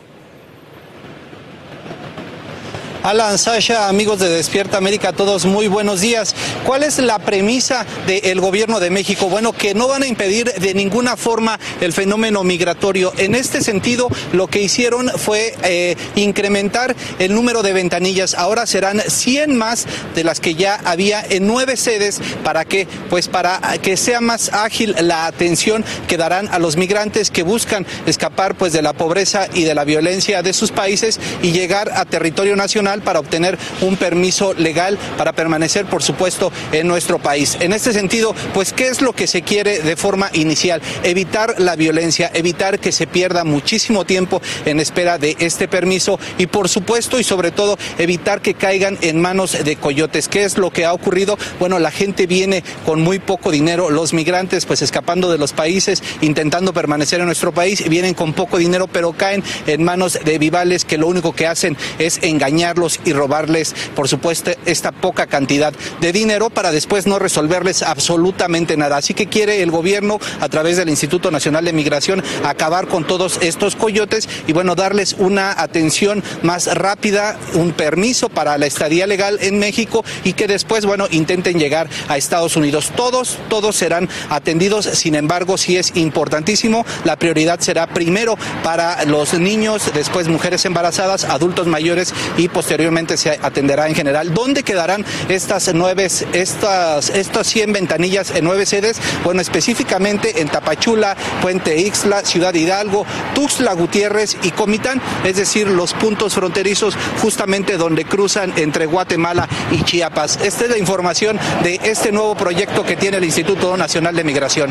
[3.02, 6.36] Alan, Sasha, amigos de Despierta América, todos muy buenos días.
[6.64, 9.28] ¿Cuál es la premisa del gobierno de México?
[9.28, 13.12] Bueno, que no van a impedir de ninguna forma el fenómeno migratorio.
[13.18, 18.34] En este sentido, lo que hicieron fue eh, incrementar el número de ventanillas.
[18.34, 23.26] Ahora serán 100 más de las que ya había en nueve sedes para que, pues,
[23.26, 28.54] para que sea más ágil la atención que darán a los migrantes que buscan escapar,
[28.54, 32.54] pues, de la pobreza y de la violencia de sus países y llegar a territorio
[32.54, 37.56] nacional para obtener un permiso legal para permanecer, por supuesto, en nuestro país.
[37.60, 40.82] En este sentido, pues, ¿qué es lo que se quiere de forma inicial?
[41.02, 46.46] Evitar la violencia, evitar que se pierda muchísimo tiempo en espera de este permiso y,
[46.46, 50.28] por supuesto, y sobre todo, evitar que caigan en manos de coyotes.
[50.28, 51.38] ¿Qué es lo que ha ocurrido?
[51.58, 56.02] Bueno, la gente viene con muy poco dinero, los migrantes, pues, escapando de los países,
[56.20, 60.84] intentando permanecer en nuestro país, vienen con poco dinero, pero caen en manos de vivales
[60.84, 66.12] que lo único que hacen es engañarlos y robarles, por supuesto, esta poca cantidad de
[66.12, 68.96] dinero para después no resolverles absolutamente nada.
[68.96, 73.38] Así que quiere el gobierno, a través del Instituto Nacional de Migración, acabar con todos
[73.40, 79.38] estos coyotes y, bueno, darles una atención más rápida, un permiso para la estadía legal
[79.40, 82.92] en México y que después, bueno, intenten llegar a Estados Unidos.
[82.96, 84.86] Todos, todos serán atendidos.
[84.86, 91.24] Sin embargo, sí es importantísimo, la prioridad será primero para los niños, después mujeres embarazadas,
[91.24, 94.32] adultos mayores y posteriormente posteriormente se atenderá en general.
[94.32, 98.98] ¿Dónde quedarán estas nueve, estas, estas 100 ventanillas en nueve sedes?
[99.22, 103.04] Bueno, específicamente en Tapachula, Puente Ixla, Ciudad Hidalgo,
[103.34, 109.82] Tuxtla Gutiérrez y Comitán, es decir, los puntos fronterizos justamente donde cruzan entre Guatemala y
[109.84, 110.38] Chiapas.
[110.42, 114.70] Esta es la información de este nuevo proyecto que tiene el Instituto Nacional de Migración.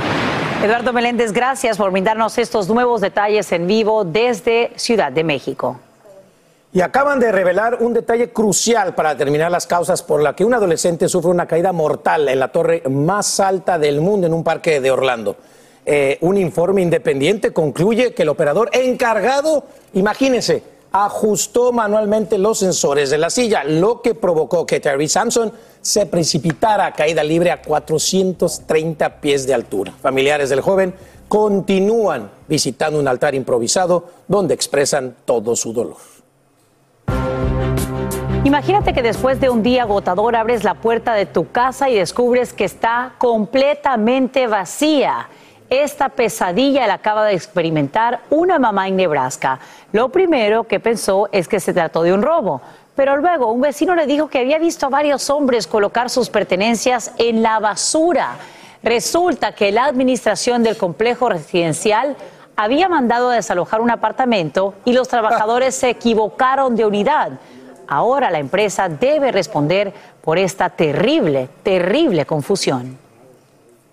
[0.64, 5.80] Eduardo Meléndez, gracias por brindarnos estos nuevos detalles en vivo desde Ciudad de México.
[6.74, 10.54] Y acaban de revelar un detalle crucial para determinar las causas por la que un
[10.54, 14.80] adolescente sufre una caída mortal en la torre más alta del mundo en un parque
[14.80, 15.36] de Orlando.
[15.86, 20.64] Eh, un informe independiente concluye que el operador encargado, imagínense,
[20.94, 25.52] ajustó manualmente los sensores de la silla, lo que provocó que Terry Sampson
[25.82, 29.94] se precipitara a caída libre a 430 pies de altura.
[30.02, 30.94] Familiares del joven
[31.28, 36.11] continúan visitando un altar improvisado donde expresan todo su dolor.
[38.44, 42.54] Imagínate que después de un día agotador abres la puerta de tu casa y descubres
[42.54, 45.28] que está completamente vacía.
[45.70, 49.60] Esta pesadilla la acaba de experimentar una mamá en Nebraska.
[49.92, 52.62] Lo primero que pensó es que se trató de un robo,
[52.96, 57.14] pero luego un vecino le dijo que había visto a varios hombres colocar sus pertenencias
[57.20, 58.38] en la basura.
[58.82, 62.18] Resulta que la administración del complejo residencial
[62.56, 67.34] había mandado a desalojar un apartamento y los trabajadores se equivocaron de unidad.
[67.92, 72.98] Ahora la empresa debe responder por esta terrible, terrible confusión.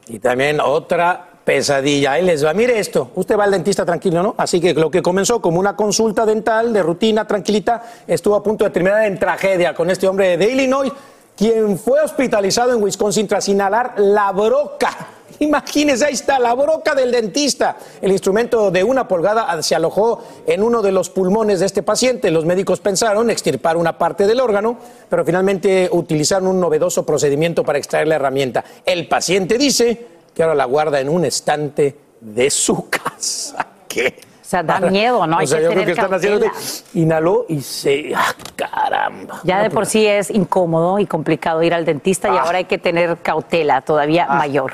[0.07, 2.13] Y también otra pesadilla.
[2.13, 2.55] Ahí les va.
[2.55, 3.11] Mire esto.
[3.17, 4.37] Usted va al dentista tranquilo, ¿no?
[4.39, 8.65] Así que lo que comenzó como una consulta dental de rutina tranquilita estuvo a punto
[8.65, 10.93] de terminar en tragedia con este hombre de Illinois,
[11.37, 14.97] quien fue hospitalizado en Wisconsin tras inhalar la broca.
[15.41, 17.77] Imagínense, ahí está la broca del dentista.
[18.01, 22.31] El instrumento de una pulgada se alojó en uno de los pulmones de este paciente.
[22.31, 24.77] Los médicos pensaron extirpar una parte del órgano,
[25.09, 28.65] pero finalmente utilizaron un novedoso procedimiento para extraer la herramienta.
[28.85, 33.67] El paciente dice que ahora la guarda en un estante de su casa.
[33.87, 34.21] ¿Qué?
[34.43, 35.37] O sea, da miedo, ¿no?
[35.37, 36.47] O Hay sea, que yo creo que están haciendo
[36.95, 38.13] inhaló y se.
[38.17, 39.41] ¡Ah, caramba!
[39.45, 42.43] Ya de por sí es incómodo y complicado ir al dentista y Ah.
[42.45, 44.73] ahora hay que tener cautela todavía mayor.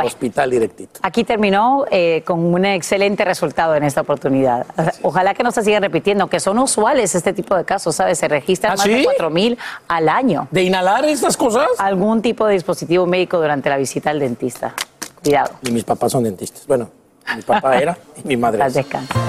[0.00, 1.00] Al hospital directito.
[1.02, 4.66] Aquí terminó eh, con un excelente resultado en esta oportunidad.
[5.02, 8.18] Ojalá que no se sigan repitiendo, que son usuales este tipo de casos, ¿sabes?
[8.18, 9.04] Se registran ¿Ah, más de sí?
[9.04, 10.48] 4 mil al año.
[10.50, 11.66] ¿De inhalar estas cosas?
[11.78, 14.74] Algún tipo de dispositivo médico durante la visita al dentista.
[15.22, 15.52] Cuidado.
[15.62, 16.66] Y mis papás son dentistas.
[16.66, 16.90] Bueno,
[17.36, 18.64] mi papá era y mi madre.
[18.66, 18.74] es.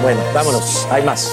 [0.02, 0.86] Bueno, vámonos.
[0.90, 1.30] Hay más.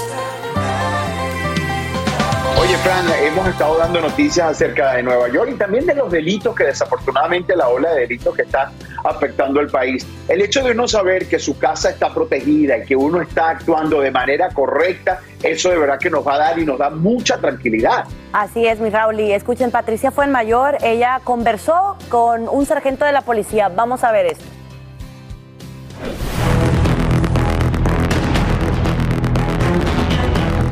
[2.78, 6.64] Fran, hemos estado dando noticias acerca de Nueva York y también de los delitos que
[6.64, 8.72] desafortunadamente la ola de delitos que está
[9.04, 10.08] afectando al país.
[10.28, 14.00] El hecho de uno saber que su casa está protegida y que uno está actuando
[14.00, 17.38] de manera correcta, eso de verdad que nos va a dar y nos da mucha
[17.40, 18.06] tranquilidad.
[18.32, 19.20] Así es, mi Raúl.
[19.20, 20.78] Y escuchen, Patricia fue en mayor.
[20.82, 23.70] Ella conversó con un sargento de la policía.
[23.70, 24.46] Vamos a ver esto.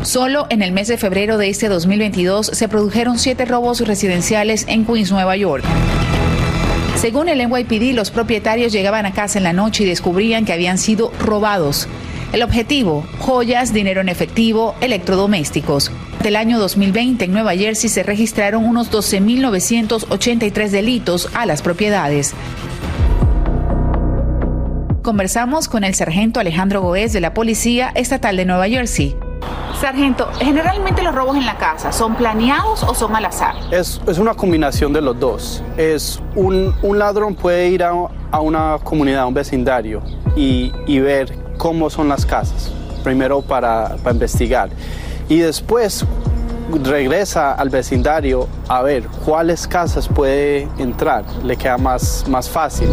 [0.01, 4.85] Solo en el mes de febrero de este 2022 se produjeron siete robos residenciales en
[4.85, 5.63] Queens, Nueva York.
[6.95, 10.77] Según el NYPD, los propietarios llegaban a casa en la noche y descubrían que habían
[10.77, 11.87] sido robados.
[12.31, 15.91] El objetivo, joyas, dinero en efectivo, electrodomésticos.
[16.23, 22.33] Del año 2020 en Nueva Jersey se registraron unos 12.983 delitos a las propiedades.
[25.01, 29.15] Conversamos con el sargento Alejandro Goez de la Policía Estatal de Nueva Jersey.
[29.79, 33.55] Sargento, generalmente los robos en la casa, ¿son planeados o son al azar?
[33.71, 35.63] Es, es una combinación de los dos.
[35.77, 37.93] Es un, un ladrón puede ir a,
[38.31, 40.01] a una comunidad, a un vecindario
[40.35, 42.71] y, y ver cómo son las casas,
[43.03, 44.69] primero para, para investigar.
[45.29, 46.05] Y después
[46.83, 52.89] regresa al vecindario a ver cuáles casas puede entrar, le queda más, más fácil.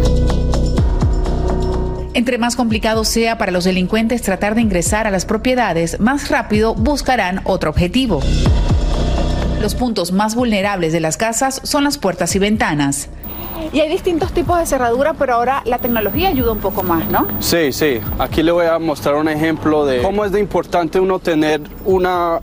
[2.17, 6.73] Entre más complicado sea para los delincuentes tratar de ingresar a las propiedades, más rápido
[6.73, 8.21] buscarán otro objetivo.
[9.61, 13.09] Los puntos más vulnerables de las casas son las puertas y ventanas.
[13.71, 17.27] Y hay distintos tipos de cerradura, pero ahora la tecnología ayuda un poco más, ¿no?
[17.39, 17.99] Sí, sí.
[18.17, 22.39] Aquí le voy a mostrar un ejemplo de cómo es de importante uno tener una,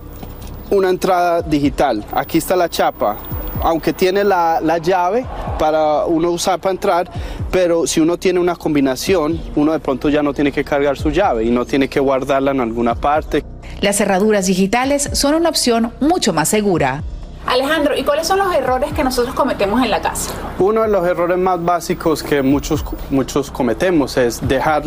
[0.70, 2.04] una entrada digital.
[2.12, 3.16] Aquí está la chapa.
[3.60, 5.26] Aunque tiene la, la llave
[5.58, 7.10] para uno usar para entrar,
[7.50, 11.10] pero si uno tiene una combinación, uno de pronto ya no tiene que cargar su
[11.10, 13.44] llave y no tiene que guardarla en alguna parte.
[13.80, 17.02] Las cerraduras digitales son una opción mucho más segura.
[17.46, 20.32] Alejandro, ¿y cuáles son los errores que nosotros cometemos en la casa?
[20.58, 24.84] Uno de los errores más básicos que muchos, muchos cometemos es dejar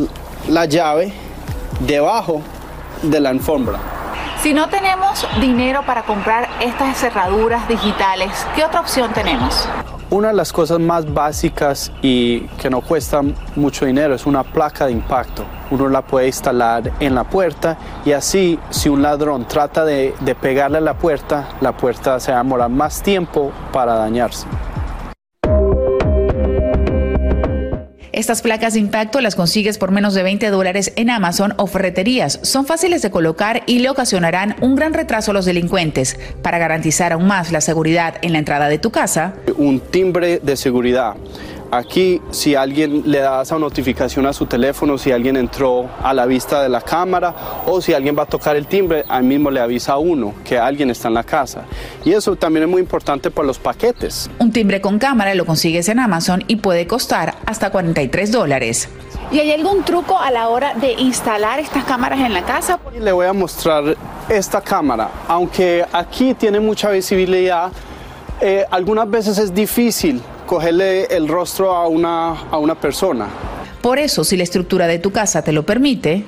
[0.49, 1.13] la llave
[1.82, 2.41] debajo
[3.03, 3.80] de la alfombra.
[4.41, 9.68] Si no tenemos dinero para comprar estas cerraduras digitales, ¿qué otra opción tenemos?
[10.10, 13.22] Una de las cosas más básicas y que no cuesta
[13.58, 15.43] mucho dinero es una placa de impacto.
[15.70, 20.34] Uno la puede instalar en la puerta y así si un ladrón trata de, de
[20.34, 24.47] pegarle a la puerta, la puerta se va a demorar más tiempo para dañarse.
[28.18, 32.39] Estas placas de impacto las consigues por menos de 20 dólares en Amazon o ferreterías.
[32.41, 36.18] Son fáciles de colocar y le ocasionarán un gran retraso a los delincuentes.
[36.41, 40.57] Para garantizar aún más la seguridad en la entrada de tu casa, Un timbre de
[40.57, 41.13] seguridad.
[41.70, 46.26] Aquí, si alguien le da esa notificación a su teléfono, si alguien entró a la
[46.26, 49.59] vista de la cámara o si alguien va a tocar el timbre, ahí mismo le
[49.59, 51.65] avisa a uno que alguien está en la casa.
[52.05, 54.30] Y eso también es muy importante por los paquetes.
[54.39, 58.88] un timbre con cámara lo consigues en Amazon y puede costar hasta 43 dólares.
[59.30, 62.80] ¿Y hay algún truco a la hora de instalar estas cámaras en la casa?
[62.95, 63.97] Y le voy a mostrar
[64.30, 67.72] esta cámara, aunque aquí tiene mucha visibilidad,
[68.39, 73.28] eh, algunas veces es difícil cogerle el rostro a una, a una persona.
[73.82, 76.26] Por eso, si la estructura de tu casa te lo permite,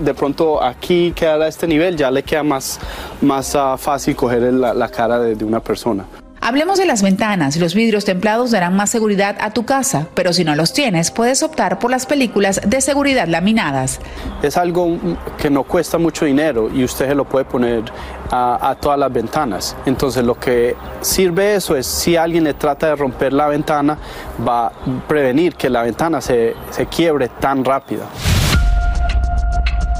[0.00, 2.78] de pronto aquí quedar a este nivel ya le queda más,
[3.20, 6.06] más ah, fácil coger la, la cara de, de una persona.
[6.48, 7.58] Hablemos de las ventanas.
[7.58, 11.42] Los vidrios templados darán más seguridad a tu casa, pero si no los tienes, puedes
[11.42, 14.00] optar por las películas de seguridad laminadas.
[14.42, 14.96] Es algo
[15.36, 17.84] que no cuesta mucho dinero y usted se lo puede poner
[18.30, 19.76] a, a todas las ventanas.
[19.84, 23.98] Entonces lo que sirve eso es si alguien le trata de romper la ventana,
[24.40, 24.72] va a
[25.06, 28.04] prevenir que la ventana se, se quiebre tan rápido.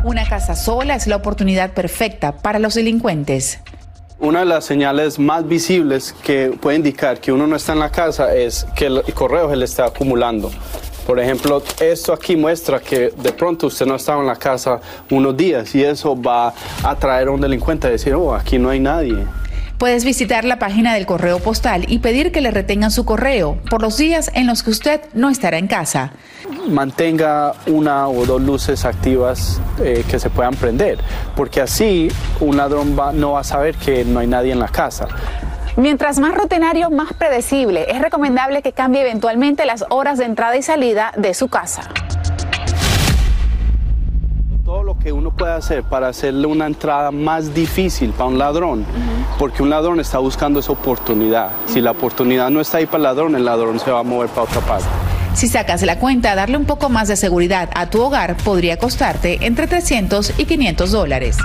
[0.03, 3.61] Una casa sola es la oportunidad perfecta para los delincuentes.
[4.21, 7.93] Una de las señales más visibles que puede indicar que uno no está en la
[7.93, 10.51] casa es que el correo se le está acumulando.
[11.07, 14.81] Por ejemplo, esto aquí muestra que de pronto usted no estaba en la casa
[15.13, 18.71] unos días y eso va a atraer a un delincuente a decir, oh, aquí no
[18.71, 19.25] hay nadie.
[19.79, 23.81] Puedes visitar la página del correo postal y pedir que le retengan su correo por
[23.81, 26.13] los días en los que usted no estará en casa.
[26.69, 30.99] Mantenga una o dos luces activas eh, que se puedan prender,
[31.37, 32.09] porque así
[32.41, 35.07] un ladrón va- no va a saber que no hay nadie en la casa.
[35.77, 37.87] Mientras más rutinario, más predecible.
[37.89, 41.83] Es recomendable que cambie eventualmente las horas de entrada y salida de su casa.
[44.69, 48.85] Todo lo que uno puede hacer para hacerle una entrada más difícil para un ladrón,
[49.39, 51.53] porque un ladrón está buscando esa oportunidad.
[51.65, 54.29] Si la oportunidad no está ahí para el ladrón, el ladrón se va a mover
[54.29, 54.87] para otra parte.
[55.33, 59.39] Si sacas la cuenta, darle un poco más de seguridad a tu hogar podría costarte
[59.47, 61.39] entre 300 y 500 dólares.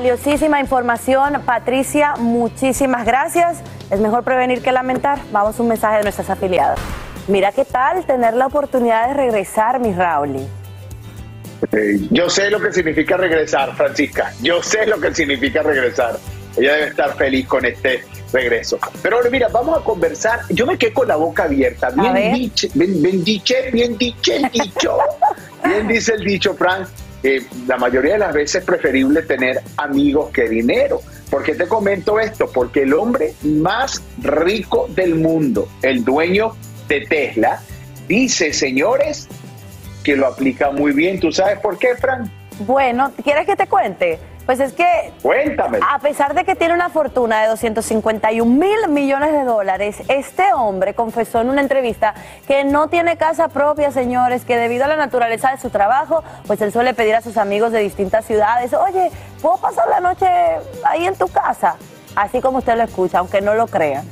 [0.00, 3.58] Valiosísima información, Patricia, muchísimas gracias.
[3.90, 5.18] Es mejor prevenir que lamentar.
[5.30, 6.80] Vamos a un mensaje de nuestras afiliadas.
[7.28, 10.46] Mira qué tal tener la oportunidad de regresar, mi Rauli.
[11.72, 14.32] Eh, Yo sé lo que significa regresar, Francisca.
[14.40, 16.18] Yo sé lo que significa regresar.
[16.56, 18.78] Ella debe estar feliz con este regreso.
[19.02, 20.40] Pero ahora, mira, vamos a conversar.
[20.48, 21.90] Yo me quedé con la boca abierta.
[21.90, 24.96] Bien dicho, bien, bien diche, bien diche el dicho.
[25.62, 26.88] bien dice el dicho, Frank.
[27.22, 31.00] Eh, la mayoría de las veces es preferible tener amigos que dinero.
[31.30, 32.50] ¿Por qué te comento esto?
[32.52, 36.56] Porque el hombre más rico del mundo, el dueño
[36.88, 37.60] de Tesla,
[38.08, 39.28] dice, señores,
[40.02, 41.20] que lo aplica muy bien.
[41.20, 42.28] ¿Tú sabes por qué, Frank?
[42.60, 44.18] Bueno, ¿quieres que te cuente?
[44.50, 45.78] Pues es que Cuéntame.
[45.88, 50.92] A pesar de que tiene una fortuna de 251 mil millones de dólares, este hombre
[50.92, 52.14] confesó en una entrevista
[52.48, 56.60] que no tiene casa propia, señores, que debido a la naturaleza de su trabajo, pues
[56.62, 60.26] él suele pedir a sus amigos de distintas ciudades, oye, ¿puedo pasar la noche
[60.82, 61.76] ahí en tu casa?
[62.16, 64.02] Así como usted lo escucha, aunque no lo crea.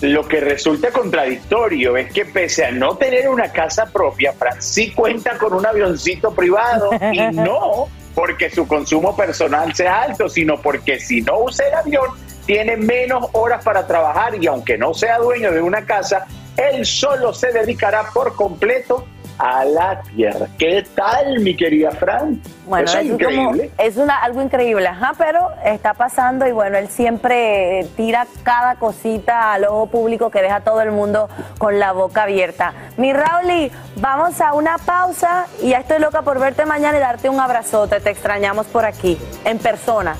[0.00, 4.90] Lo que resulta contradictorio es que pese a no tener una casa propia, Fran sí
[4.92, 11.00] cuenta con un avioncito privado y no porque su consumo personal sea alto, sino porque
[11.00, 12.10] si no usa el avión,
[12.46, 17.32] tiene menos horas para trabajar y aunque no sea dueño de una casa, él solo
[17.32, 19.06] se dedicará por completo
[19.38, 20.46] a la tierra.
[20.58, 22.40] ¿Qué tal, mi querida Fran?
[22.66, 23.70] Bueno, Eso es increíble.
[23.76, 28.76] como- es una, algo increíble, ajá, pero está pasando y bueno, él siempre tira cada
[28.76, 31.28] cosita al ojo público que deja a todo el mundo
[31.58, 32.72] con la boca abierta.
[32.96, 37.28] Mi Rauli, vamos a una pausa y ya estoy loca por verte mañana y darte
[37.28, 38.00] un abrazote.
[38.00, 40.16] Te extrañamos por aquí, en persona.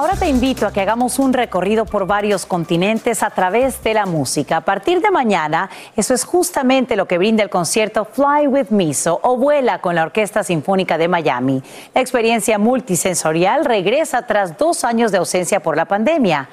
[0.00, 4.06] Ahora te invito a que hagamos un recorrido por varios continentes a través de la
[4.06, 4.56] música.
[4.56, 9.20] A partir de mañana, eso es justamente lo que brinda el concierto Fly with Miso
[9.22, 11.62] o Vuela con la Orquesta Sinfónica de Miami.
[11.92, 16.48] La experiencia multisensorial regresa tras dos años de ausencia por la pandemia.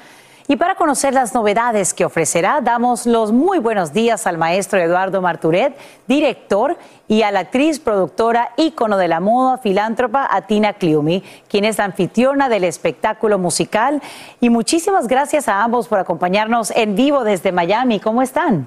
[0.50, 5.20] Y para conocer las novedades que ofrecerá, damos los muy buenos días al maestro Eduardo
[5.20, 5.76] Marturet,
[6.06, 11.76] director, y a la actriz, productora, ícono de la moda, filántropa, Atina Cliumi, quien es
[11.76, 14.00] la anfitriona del espectáculo musical.
[14.40, 18.00] Y muchísimas gracias a ambos por acompañarnos en vivo desde Miami.
[18.00, 18.66] ¿Cómo están?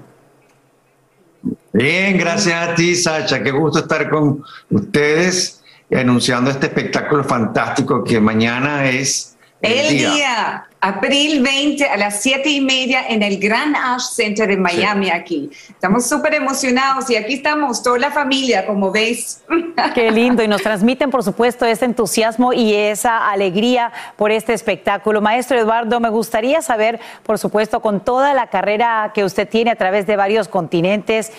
[1.74, 3.42] Bien, gracias a ti, Sacha.
[3.42, 9.31] Qué gusto estar con ustedes anunciando este espectáculo fantástico que mañana es
[9.62, 10.68] el, El día.
[10.80, 15.52] abril 20 a las 7 y media en el Grand Ash Center en Miami aquí.
[15.70, 19.44] Estamos súper emocionados y aquí estamos, toda la familia, como veis.
[19.94, 20.44] Qué lindo.
[20.44, 25.22] Y nos transmiten, por supuesto, ese entusiasmo y esa alegría por este espectáculo.
[25.22, 29.76] Maestro Eduardo, me gustaría saber, por supuesto, con toda la carrera que usted tiene a
[29.76, 31.32] través de varios continentes,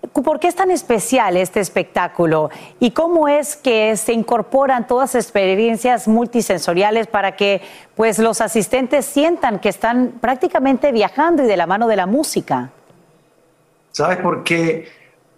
[0.00, 2.50] ¿Por qué es tan especial este espectáculo?
[2.78, 7.60] ¿Y cómo es que se incorporan todas experiencias multisensoriales para que
[7.94, 12.70] pues, los asistentes sientan que están prácticamente viajando y de la mano de la música?
[13.92, 14.88] ¿Sabes por qué?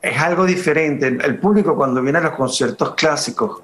[0.01, 1.09] Es algo diferente.
[1.09, 3.63] El público cuando viene a los conciertos clásicos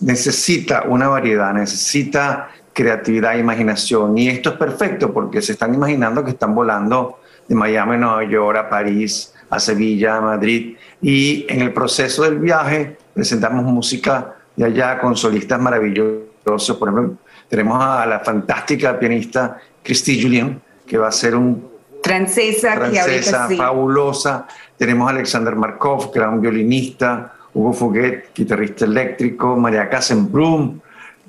[0.00, 4.16] necesita una variedad, necesita creatividad e imaginación.
[4.18, 8.24] Y esto es perfecto porque se están imaginando que están volando de Miami a Nueva
[8.24, 10.76] York, a París, a Sevilla, a Madrid.
[11.02, 16.76] Y en el proceso del viaje presentamos música de allá con solistas maravillosos.
[16.78, 17.16] Por ejemplo,
[17.48, 21.68] tenemos a la fantástica pianista Christy Julien, que va a ser un
[22.02, 24.46] francesa, francesa fabulosa.
[24.76, 30.80] Tenemos a Alexander Markov, que era un violinista, Hugo Foguet, guitarrista eléctrico, María Casenbrum,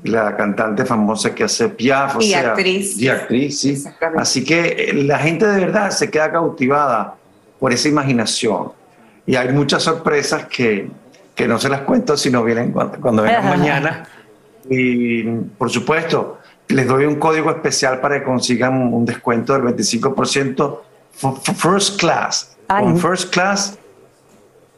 [0.04, 2.22] la cantante famosa que hace Piaf.
[2.22, 2.98] y actriz.
[2.98, 3.84] Y actriz, sí.
[4.18, 7.16] Así que eh, la gente de verdad se queda cautivada
[7.62, 8.72] por esa imaginación.
[9.28, 10.90] Y hay muchas sorpresas que,
[11.36, 14.08] que no se las cuento si no vienen cuando, cuando vengan mañana.
[14.68, 15.24] Y
[15.58, 16.40] por supuesto,
[16.70, 20.80] les doy un código especial para que consigan un descuento del 25%
[21.56, 22.58] First Class.
[22.68, 23.78] Con First Class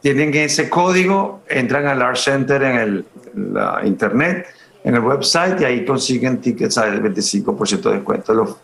[0.02, 3.04] tienen ese código, entran al Art Center en el
[3.34, 4.46] la internet,
[4.82, 8.34] en el website y ahí consiguen tickets al 25% de descuento.
[8.34, 8.56] Los,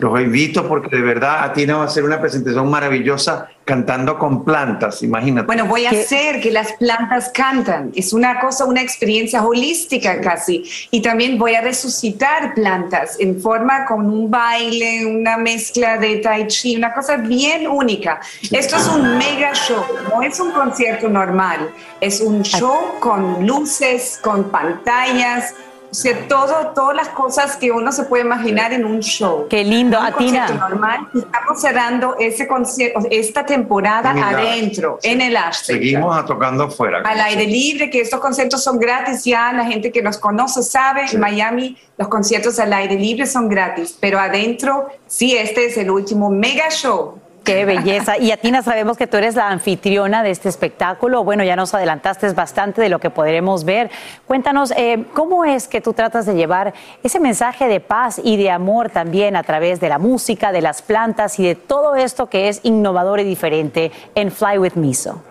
[0.00, 4.46] los invito porque de verdad a ti va a hacer una presentación maravillosa cantando con
[4.46, 5.44] plantas, imagínate.
[5.44, 7.92] Bueno, voy a hacer que las plantas cantan.
[7.94, 10.64] Es una cosa, una experiencia holística casi.
[10.90, 16.46] Y también voy a resucitar plantas en forma con un baile, una mezcla de tai
[16.46, 18.20] chi, una cosa bien única.
[18.50, 21.68] Esto es un mega show, no es un concierto normal.
[22.00, 25.52] Es un show con luces, con pantallas
[25.90, 29.46] o sea, todo, todas las cosas que uno se puede imaginar en un show.
[29.48, 30.48] Qué lindo, un Atina.
[30.48, 31.08] normal.
[31.14, 35.82] Estamos cerrando ese concierto, esta temporada En adentro, en el Ash Center.
[35.82, 37.02] Seguimos a tocando afuera.
[37.04, 41.06] Al aire libre, que estos conciertos son gratis ya, la gente que nos conoce sabe,
[41.10, 45.90] en Miami los conciertos al aire libre son gratis, pero adentro, sí, este es el
[45.90, 47.18] último mega show.
[47.48, 48.18] Qué belleza.
[48.18, 51.24] Y Atina, sabemos que tú eres la anfitriona de este espectáculo.
[51.24, 53.90] Bueno, ya nos adelantaste bastante de lo que podremos ver.
[54.26, 58.50] Cuéntanos, eh, ¿cómo es que tú tratas de llevar ese mensaje de paz y de
[58.50, 62.50] amor también a través de la música, de las plantas y de todo esto que
[62.50, 65.22] es innovador y diferente en Fly with Miso?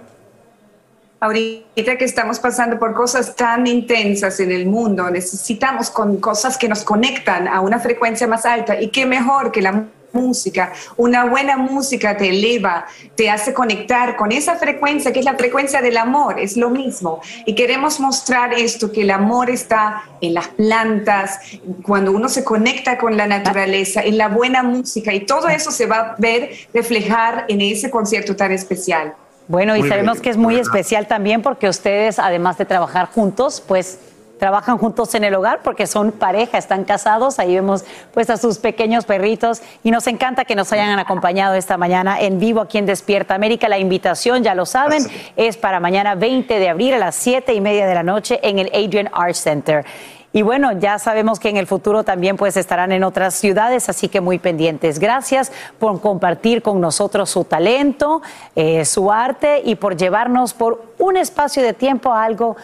[1.20, 6.68] Ahorita que estamos pasando por cosas tan intensas en el mundo, necesitamos con cosas que
[6.68, 9.86] nos conectan a una frecuencia más alta y qué mejor que la
[10.18, 10.74] música.
[10.98, 15.82] Una buena música te eleva, te hace conectar con esa frecuencia que es la frecuencia
[15.82, 17.22] del amor, es lo mismo.
[17.46, 21.40] Y queremos mostrar esto, que el amor está en las plantas,
[21.84, 25.86] cuando uno se conecta con la naturaleza, en la buena música y todo eso se
[25.86, 29.14] va a ver reflejar en ese concierto tan especial.
[29.48, 33.98] Bueno, y sabemos que es muy especial también porque ustedes, además de trabajar juntos, pues
[34.40, 37.40] trabajan juntos en el hogar porque son pareja, están casados.
[37.40, 41.78] Ahí vemos pues a sus pequeños perritos y nos encanta que nos hayan acompañado esta
[41.78, 43.70] mañana en vivo aquí en Despierta América.
[43.70, 45.04] La invitación, ya lo saben,
[45.36, 48.60] es para mañana 20 de abril a las 7 y media de la noche en
[48.60, 49.86] el Adrian Art Center.
[50.34, 54.08] Y bueno, ya sabemos que en el futuro también pues estarán en otras ciudades, así
[54.08, 55.00] que muy pendientes.
[55.00, 58.22] Gracias por compartir con nosotros su talento,
[58.56, 62.58] eh, su arte y por llevarnos por un espacio de tiempo a algo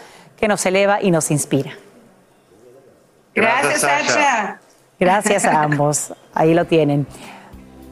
[0.44, 1.72] que nos eleva y nos inspira.
[3.34, 4.60] Gracias, Sacha.
[5.00, 6.14] Gracias a ambos.
[6.34, 7.08] Ahí lo tienen.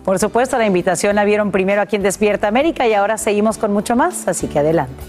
[0.03, 3.71] Por supuesto, la invitación la vieron primero aquí en Despierta América y ahora seguimos con
[3.71, 5.01] mucho más, así que adelante.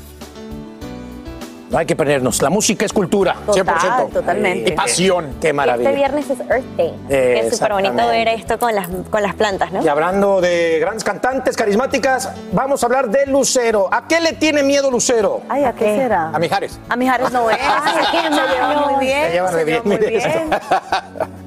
[1.72, 2.42] No hay que perdernos.
[2.42, 4.10] La música es cultura, Total, 100%.
[4.12, 4.70] totalmente.
[4.70, 5.88] Y pasión, qué maravilla.
[5.88, 6.94] Este viernes es Earth Day.
[7.08, 9.82] Eh, que es súper bonito ver esto con las, con las plantas, ¿no?
[9.82, 13.88] Y hablando de grandes cantantes carismáticas, vamos a hablar de Lucero.
[13.90, 15.40] ¿A qué le tiene miedo Lucero?
[15.48, 16.28] Ay, ¿a qué será?
[16.28, 16.78] A Mijares.
[16.90, 17.58] A Mijares no es.
[17.58, 18.90] Ay, qué Se llevan malo.
[18.90, 19.32] muy bien, Se
[19.64, 20.50] llevan mire bien.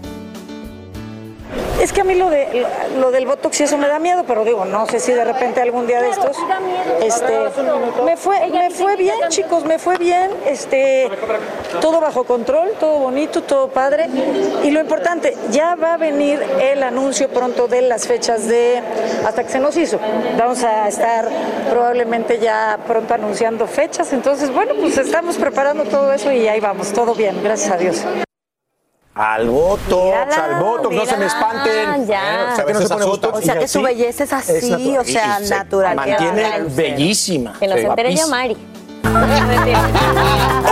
[1.82, 2.66] Es que a mí lo, de,
[2.98, 5.62] lo del Botox y eso me da miedo, pero digo, no sé si de repente
[5.62, 6.38] algún día de estos,
[7.02, 7.34] este,
[8.04, 11.10] me fue, me fue bien, chicos, me fue bien, este,
[11.82, 14.08] todo bajo control, todo bonito, todo padre,
[14.64, 18.82] y lo importante, ya va a venir el anuncio pronto de las fechas de,
[19.26, 20.00] hasta que se nos hizo,
[20.38, 21.28] vamos a estar
[21.70, 26.94] probablemente ya pronto anunciando fechas, entonces, bueno, pues estamos preparando todo eso y ahí vamos,
[26.94, 28.06] todo bien, gracias a Dios.
[29.16, 32.06] Al Botox, al Botox, no se me espanten.
[32.06, 32.20] ya.
[32.20, 33.38] Eh, o sea, que no se pone Botox.
[33.38, 35.00] O sea, y que su belleza es así, natural.
[35.00, 35.96] o sea, Y se natural.
[35.96, 37.54] Mantiene bellísima.
[37.58, 38.38] Que no se entere ya Guapísima.
[38.38, 38.58] Mari.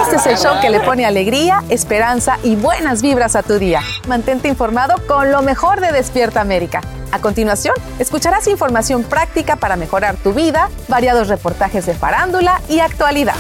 [0.02, 3.82] Este es el show que le pone alegría, esperanza y buenas vibras a tu día.
[4.10, 6.82] Mantente informado con lo mejor de Despierta América.
[7.14, 13.36] A continuación, escucharás información práctica para mejorar tu vida, variados reportajes de farándula y actualidad.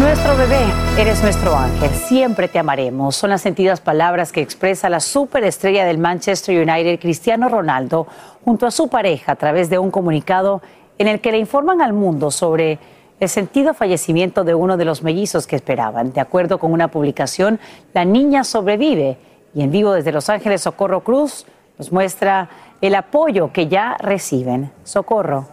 [0.00, 0.64] Nuestro bebé,
[0.98, 3.14] eres nuestro ángel, siempre te amaremos.
[3.16, 8.06] Son las sentidas palabras que expresa la superestrella del Manchester United, Cristiano Ronaldo,
[8.42, 10.62] junto a su pareja a través de un comunicado
[10.96, 12.78] en el que le informan al mundo sobre
[13.20, 16.14] el sentido fallecimiento de uno de los mellizos que esperaban.
[16.14, 17.60] De acuerdo con una publicación,
[17.92, 19.18] la niña sobrevive
[19.52, 21.44] y en vivo desde Los Ángeles, Socorro Cruz
[21.76, 22.48] nos muestra
[22.80, 24.72] el apoyo que ya reciben.
[24.82, 25.46] Socorro,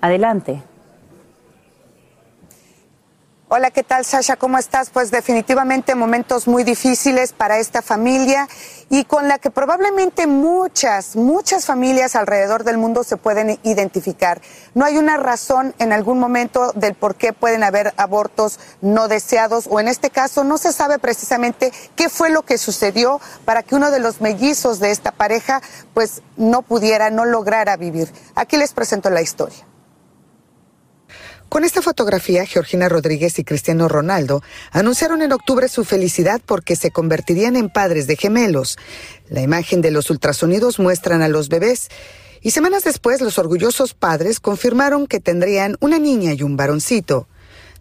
[0.00, 0.62] adelante.
[3.54, 4.36] Hola, ¿qué tal Sasha?
[4.36, 4.88] ¿Cómo estás?
[4.88, 8.48] Pues definitivamente momentos muy difíciles para esta familia
[8.88, 14.40] y con la que probablemente muchas, muchas familias alrededor del mundo se pueden identificar.
[14.72, 19.66] No hay una razón en algún momento del por qué pueden haber abortos no deseados
[19.70, 23.74] o en este caso no se sabe precisamente qué fue lo que sucedió para que
[23.74, 25.60] uno de los mellizos de esta pareja
[25.92, 28.10] pues no pudiera, no lograra vivir.
[28.34, 29.71] Aquí les presento la historia.
[31.52, 36.90] Con esta fotografía, Georgina Rodríguez y Cristiano Ronaldo anunciaron en octubre su felicidad porque se
[36.90, 38.78] convertirían en padres de gemelos.
[39.28, 41.90] La imagen de los ultrasonidos muestran a los bebés
[42.40, 47.28] y semanas después los orgullosos padres confirmaron que tendrían una niña y un varoncito.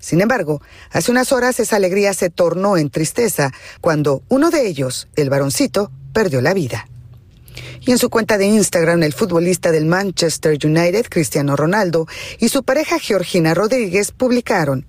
[0.01, 5.07] Sin embargo, hace unas horas esa alegría se tornó en tristeza cuando uno de ellos,
[5.15, 6.90] el varoncito, perdió la vida.
[7.82, 12.08] Y en su cuenta de Instagram, el futbolista del Manchester United, Cristiano Ronaldo,
[12.39, 14.86] y su pareja Georgina Rodríguez publicaron,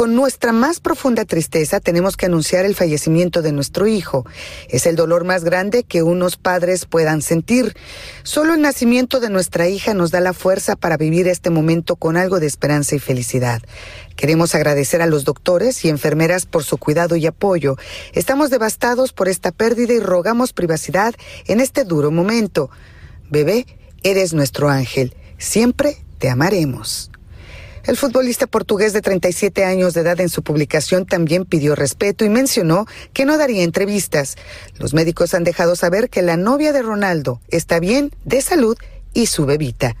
[0.00, 4.24] con nuestra más profunda tristeza tenemos que anunciar el fallecimiento de nuestro hijo.
[4.70, 7.76] Es el dolor más grande que unos padres puedan sentir.
[8.22, 12.16] Solo el nacimiento de nuestra hija nos da la fuerza para vivir este momento con
[12.16, 13.60] algo de esperanza y felicidad.
[14.16, 17.76] Queremos agradecer a los doctores y enfermeras por su cuidado y apoyo.
[18.14, 22.70] Estamos devastados por esta pérdida y rogamos privacidad en este duro momento.
[23.28, 23.66] Bebé,
[24.02, 25.14] eres nuestro ángel.
[25.36, 27.10] Siempre te amaremos.
[27.90, 32.28] El futbolista portugués de 37 años de edad en su publicación también pidió respeto y
[32.28, 34.36] mencionó que no daría entrevistas.
[34.78, 38.78] Los médicos han dejado saber que la novia de Ronaldo está bien, de salud
[39.12, 39.96] y su bebita.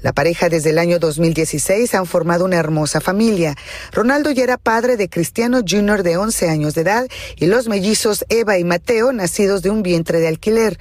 [0.00, 3.56] La pareja desde el año 2016 han formado una hermosa familia.
[3.92, 6.02] Ronaldo ya era padre de Cristiano Jr.
[6.02, 10.18] de 11 años de edad y los mellizos Eva y Mateo nacidos de un vientre
[10.20, 10.78] de alquiler.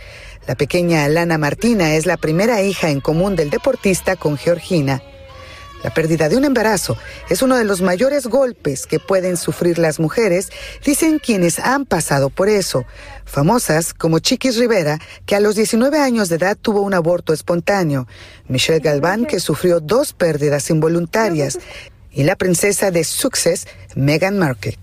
[0.47, 5.03] La pequeña Alana Martina es la primera hija en común del deportista con Georgina.
[5.83, 6.97] La pérdida de un embarazo
[7.29, 10.49] es uno de los mayores golpes que pueden sufrir las mujeres,
[10.83, 12.85] dicen quienes han pasado por eso.
[13.25, 18.07] Famosas como Chiquis Rivera, que a los 19 años de edad tuvo un aborto espontáneo,
[18.47, 21.59] Michelle Galván, que sufrió dos pérdidas involuntarias,
[22.11, 24.79] y la princesa de Success, Meghan Markle.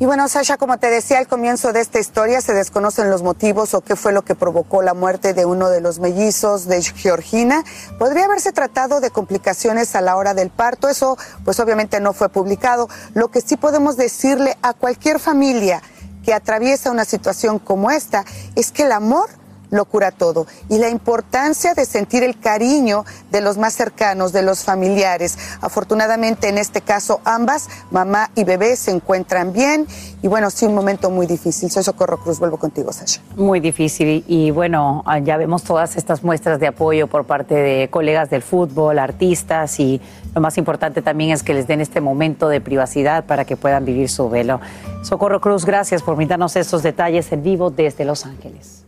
[0.00, 3.74] Y bueno, Sasha, como te decía al comienzo de esta historia, se desconocen los motivos
[3.74, 7.62] o qué fue lo que provocó la muerte de uno de los mellizos de Georgina.
[7.98, 10.88] Podría haberse tratado de complicaciones a la hora del parto.
[10.88, 12.88] Eso, pues obviamente no fue publicado.
[13.12, 15.82] Lo que sí podemos decirle a cualquier familia
[16.24, 18.24] que atraviesa una situación como esta
[18.56, 19.28] es que el amor
[19.70, 20.46] lo cura todo.
[20.68, 25.38] Y la importancia de sentir el cariño de los más cercanos, de los familiares.
[25.60, 29.86] Afortunadamente en este caso ambas, mamá y bebé, se encuentran bien.
[30.22, 31.70] Y bueno, sí, un momento muy difícil.
[31.70, 33.22] Soy Socorro Cruz, vuelvo contigo, Sasha.
[33.36, 34.24] Muy difícil.
[34.26, 38.42] Y bueno, ah, ya vemos todas estas muestras de apoyo por parte de colegas del
[38.42, 40.00] fútbol, artistas y
[40.34, 43.84] lo más importante también es que les den este momento de privacidad para que puedan
[43.84, 44.60] vivir su velo.
[45.02, 48.79] Socorro Cruz, gracias por brindarnos estos detalles en vivo desde Los Ángeles.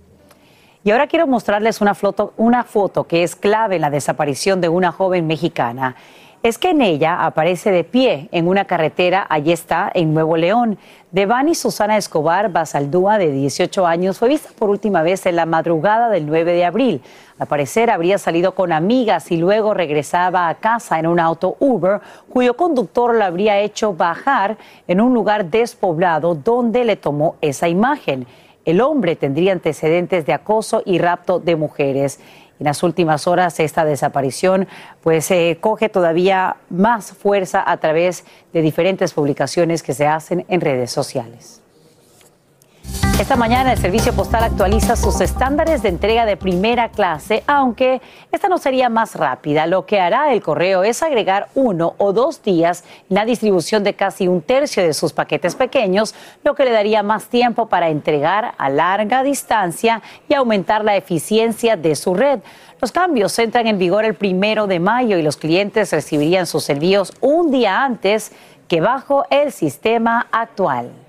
[0.84, 1.94] Y ahora quiero mostrarles una
[2.64, 5.94] foto, que es clave en la desaparición de una joven mexicana.
[6.42, 10.76] Es que en ella aparece de pie en una carretera, allí está, en Nuevo León.
[11.12, 16.08] Devani Susana Escobar Basaldúa, de 18 años, fue vista por última vez en la madrugada
[16.08, 17.00] del 9 de abril.
[17.38, 22.00] Al parecer habría salido con amigas y luego regresaba a casa en un auto Uber,
[22.28, 24.56] cuyo conductor la habría hecho bajar
[24.88, 28.26] en un lugar despoblado donde le tomó esa imagen.
[28.64, 32.20] El hombre tendría antecedentes de acoso y rapto de mujeres.
[32.60, 34.68] En las últimas horas esta desaparición
[35.02, 40.60] pues se coge todavía más fuerza a través de diferentes publicaciones que se hacen en
[40.60, 41.61] redes sociales.
[43.22, 48.02] Esta mañana el Servicio Postal actualiza sus estándares de entrega de primera clase, aunque
[48.32, 49.68] esta no sería más rápida.
[49.68, 54.26] Lo que hará el correo es agregar uno o dos días la distribución de casi
[54.26, 58.68] un tercio de sus paquetes pequeños, lo que le daría más tiempo para entregar a
[58.68, 62.40] larga distancia y aumentar la eficiencia de su red.
[62.80, 67.12] Los cambios entran en vigor el primero de mayo y los clientes recibirían sus envíos
[67.20, 68.32] un día antes
[68.66, 71.01] que bajo el sistema actual.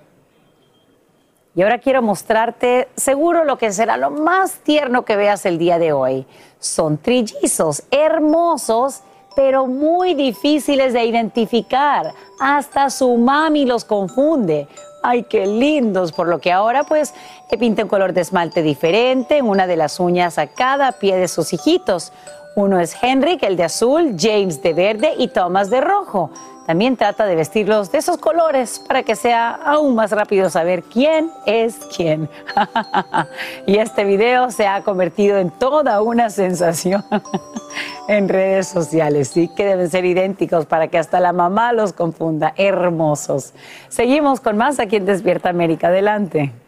[1.56, 5.78] Y ahora quiero mostrarte seguro lo que será lo más tierno que veas el día
[5.78, 6.26] de hoy.
[6.60, 9.02] Son trillizos, hermosos,
[9.36, 12.14] pero muy difíciles de identificar.
[12.40, 14.68] Hasta su mami los confunde.
[15.04, 17.14] Ay, qué lindos, por lo que ahora pues
[17.60, 21.28] pinta un color de esmalte diferente en una de las uñas a cada pie de
[21.28, 22.12] sus hijitos.
[22.56, 26.32] Uno es Henrik, el de azul, James de verde y Thomas de rojo.
[26.66, 31.30] También trata de vestirlos de esos colores para que sea aún más rápido saber quién
[31.46, 32.30] es quién.
[33.68, 37.04] y este video se ha convertido en toda una sensación
[38.08, 39.28] en redes sociales.
[39.28, 42.54] Sí que deben ser idénticos para que hasta la mamá los confunda.
[42.56, 43.54] Hermosos.
[43.90, 45.88] Seguimos con más aquí en Despierta América.
[45.88, 46.63] Adelante.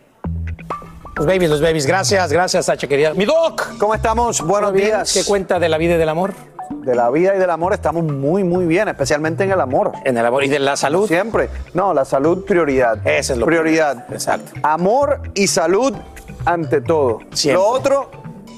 [1.16, 1.86] Los babies, los babies.
[1.86, 3.14] Gracias, gracias, Sacha, querida.
[3.14, 3.78] Mi doc.
[3.78, 4.42] ¿Cómo estamos?
[4.42, 5.14] Buenos días.
[5.14, 6.34] ¿Qué cuenta de la vida y del amor?
[6.70, 9.94] De la vida y del amor estamos muy, muy bien, especialmente en el amor.
[10.04, 10.44] En el amor.
[10.44, 11.08] ¿Y de la salud?
[11.08, 11.50] Siempre.
[11.74, 12.98] No, la salud prioridad.
[13.08, 14.06] Ese es lo Prioridad.
[14.12, 14.52] Exacto.
[14.62, 15.94] Amor y salud
[16.44, 17.20] ante todo.
[17.32, 17.64] Siempre.
[17.64, 18.12] Lo otro,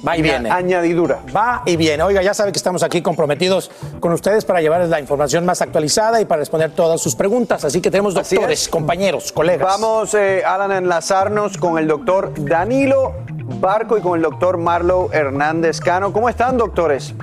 [0.07, 0.49] Va y viene.
[0.49, 1.19] añadidura.
[1.35, 2.03] Va y viene.
[2.03, 6.21] Oiga, ya sabe que estamos aquí comprometidos con ustedes para llevarles la información más actualizada
[6.21, 7.65] y para responder todas sus preguntas.
[7.65, 8.69] Así que tenemos doctores, es.
[8.69, 9.67] compañeros, colegas.
[9.67, 13.13] Vamos, eh, Alan, a enlazarnos con el doctor Danilo
[13.59, 16.13] Barco y con el doctor Marlo Hernández Cano.
[16.13, 17.13] ¿Cómo están, doctores?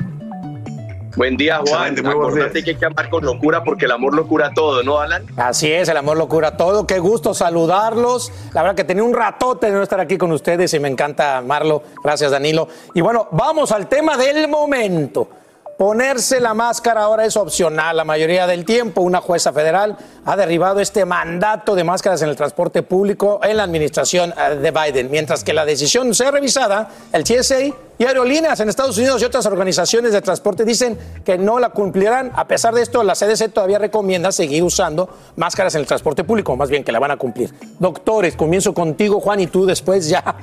[1.17, 1.97] Buen día, Juan.
[2.07, 5.25] Acordate que hay que amar con locura porque el amor lo cura todo, ¿no, Alan?
[5.37, 6.87] Así es, el amor lo cura todo.
[6.87, 8.33] Qué gusto saludarlos.
[8.53, 11.39] La verdad que tenía un ratote de no estar aquí con ustedes y me encanta
[11.39, 11.83] amarlo.
[12.03, 12.69] Gracias, Danilo.
[12.95, 15.29] Y bueno, vamos al tema del momento.
[15.77, 19.01] Ponerse la máscara ahora es opcional la mayoría del tiempo.
[19.01, 23.65] Una jueza federal ha derribado este mandato de máscaras en el transporte público en la
[23.65, 25.11] administración eh, de Biden.
[25.11, 27.61] Mientras que la decisión sea revisada, el TSA
[27.99, 32.31] y aerolíneas en Estados Unidos y otras organizaciones de transporte dicen que no la cumplirán.
[32.37, 36.55] A pesar de esto, la CDC todavía recomienda seguir usando máscaras en el transporte público,
[36.57, 37.53] más bien que la van a cumplir.
[37.81, 40.37] Doctores, comienzo contigo, Juan, y tú después ya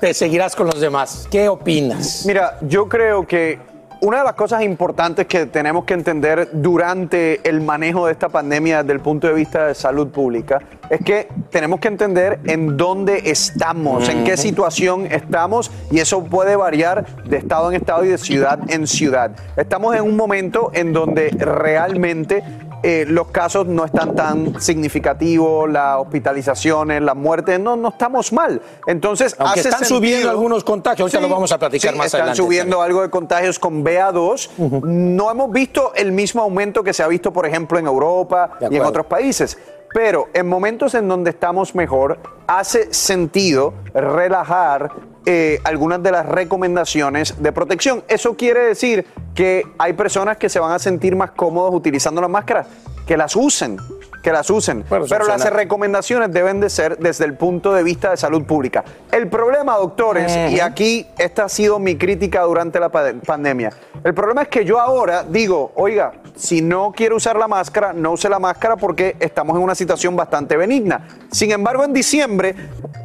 [0.00, 1.26] te seguirás con los demás.
[1.30, 2.24] ¿Qué opinas?
[2.24, 3.58] Mira, yo creo que
[4.00, 8.82] una de las cosas importantes que tenemos que entender durante el manejo de esta pandemia
[8.82, 13.22] desde el punto de vista de salud pública es que tenemos que entender en dónde
[13.24, 18.18] estamos, en qué situación estamos y eso puede variar de estado en estado y de
[18.18, 19.32] ciudad en ciudad.
[19.56, 22.42] Estamos en un momento en donde realmente
[22.82, 28.60] eh, los casos no están tan significativos, las hospitalizaciones, las muertes, no, no estamos mal.
[28.86, 32.42] Entonces, Aunque hace están subiendo algunos contagios, ahorita lo vamos a platicar más están adelante
[32.42, 34.82] subiendo algo de contagios con BA2.
[34.84, 38.76] No hemos visto el mismo aumento que se ha visto, por ejemplo, en Europa y
[38.76, 39.58] en otros países.
[39.92, 44.92] Pero en momentos en donde estamos mejor, hace sentido relajar
[45.26, 48.04] eh, algunas de las recomendaciones de protección.
[48.08, 52.30] Eso quiere decir que hay personas que se van a sentir más cómodos utilizando las
[52.30, 52.66] máscaras,
[53.06, 53.78] que las usen,
[54.22, 54.84] que las usen.
[54.88, 58.84] Bueno, Pero las recomendaciones deben de ser desde el punto de vista de salud pública.
[59.12, 63.72] El problema, doctores, y aquí esta ha sido mi crítica durante la pa- pandemia,
[64.04, 68.12] el problema es que yo ahora digo, oiga, si no quiere usar la máscara, no
[68.12, 71.08] use la máscara porque estamos en una situación bastante benigna.
[71.32, 72.54] Sin embargo, en diciembre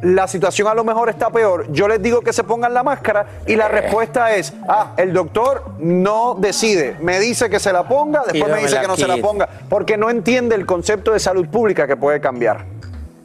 [0.02, 1.66] la situación a lo mejor está peor.
[1.72, 5.64] Yo les digo que se pongan la máscara y la respuesta es, ah, el doctor
[5.78, 9.16] no decide, me dice que se la ponga, después me dice que no se la
[9.16, 12.64] ponga, porque no entiende el concepto de salud pública que puede cambiar.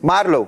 [0.01, 0.47] Marlo.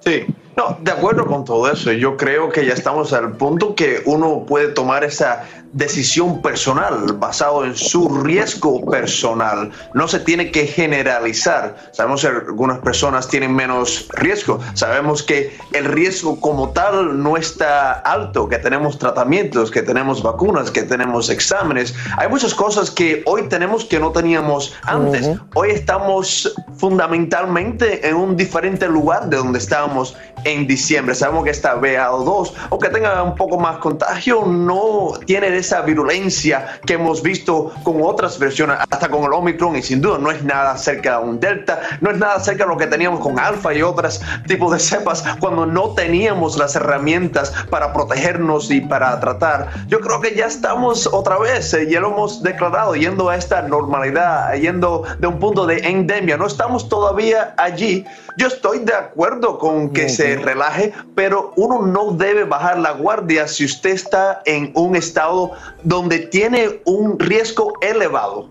[0.00, 0.26] Sí.
[0.56, 1.92] No, de acuerdo con todo eso.
[1.92, 7.64] Yo creo que ya estamos al punto que uno puede tomar esa decisión personal basado
[7.64, 9.70] en su riesgo personal.
[9.94, 11.76] No se tiene que generalizar.
[11.92, 14.60] Sabemos que algunas personas tienen menos riesgo.
[14.74, 20.70] Sabemos que el riesgo como tal no está alto, que tenemos tratamientos, que tenemos vacunas,
[20.70, 21.94] que tenemos exámenes.
[22.18, 25.30] Hay muchas cosas que hoy tenemos que no teníamos antes.
[25.54, 30.14] Hoy estamos fundamentalmente en un diferente lugar de donde estábamos
[30.44, 31.14] en diciembre.
[31.14, 36.94] Sabemos que esta BA2, aunque tenga un poco más contagio, no tiene esa virulencia que
[36.94, 40.76] hemos visto con otras versiones, hasta con el Omicron, y sin duda no es nada
[40.76, 43.82] cerca de un Delta, no es nada cerca de lo que teníamos con Alfa y
[43.82, 49.68] otros tipos de cepas cuando no teníamos las herramientas para protegernos y para tratar.
[49.86, 53.62] Yo creo que ya estamos otra vez, eh, ya lo hemos declarado, yendo a esta
[53.62, 56.36] normalidad, yendo de un punto de endemia.
[56.36, 58.04] No estamos todavía allí.
[58.36, 63.46] Yo estoy de acuerdo con que se relaje, pero uno no debe bajar la guardia
[63.46, 65.51] si usted está en un estado
[65.82, 68.48] donde tiene un riesgo elevado.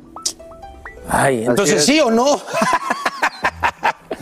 [1.10, 1.86] Ay, entonces es.
[1.86, 2.42] sí o no.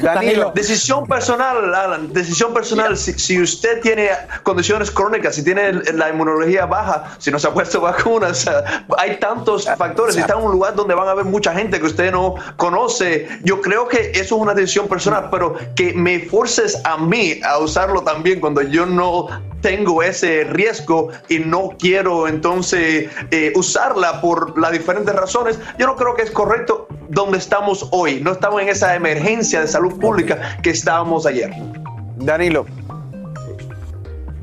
[0.01, 0.51] Danilo.
[0.55, 2.97] Decisión personal, Alan, decisión personal.
[2.97, 4.09] Si, si usted tiene
[4.43, 8.85] condiciones crónicas, si tiene la inmunología baja, si no se ha puesto vacunas, o sea,
[8.97, 10.15] hay tantos factores.
[10.15, 13.27] Si está en un lugar donde van a haber mucha gente que usted no conoce,
[13.43, 17.57] yo creo que eso es una decisión personal, pero que me forces a mí a
[17.59, 19.27] usarlo también cuando yo no
[19.61, 25.95] tengo ese riesgo y no quiero entonces eh, usarla por las diferentes razones, yo no
[25.95, 28.21] creo que es correcto donde estamos hoy.
[28.21, 31.51] No estamos en esa emergencia de salud pública que estábamos ayer.
[32.17, 32.65] Danilo.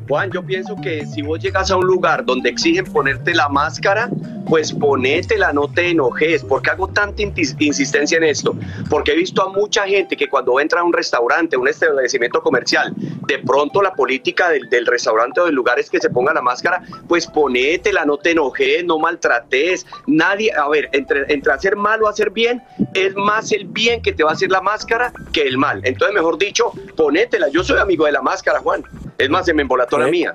[0.08, 4.08] Juan, yo pienso que si vos llegas a un lugar donde exigen ponerte la máscara,
[4.48, 6.44] pues ponétela, no te enojes.
[6.44, 8.56] ¿Por qué hago tanta insistencia en esto?
[8.88, 12.92] Porque he visto a mucha gente que cuando entra a un restaurante, un establecimiento comercial,
[13.26, 16.82] de pronto la política del, restaurante o del lugar es que se ponga la máscara,
[17.08, 19.86] pues ponétela, no te enojes, no maltrates.
[20.06, 22.62] Nadie, a ver, entre, entre hacer mal o hacer bien,
[22.94, 25.80] es más el bien que te va a hacer la máscara que el mal.
[25.84, 27.48] Entonces, mejor dicho, ponétela.
[27.48, 28.84] Yo soy amigo de la máscara, Juan.
[29.18, 30.32] Es más, se me embolató la mía.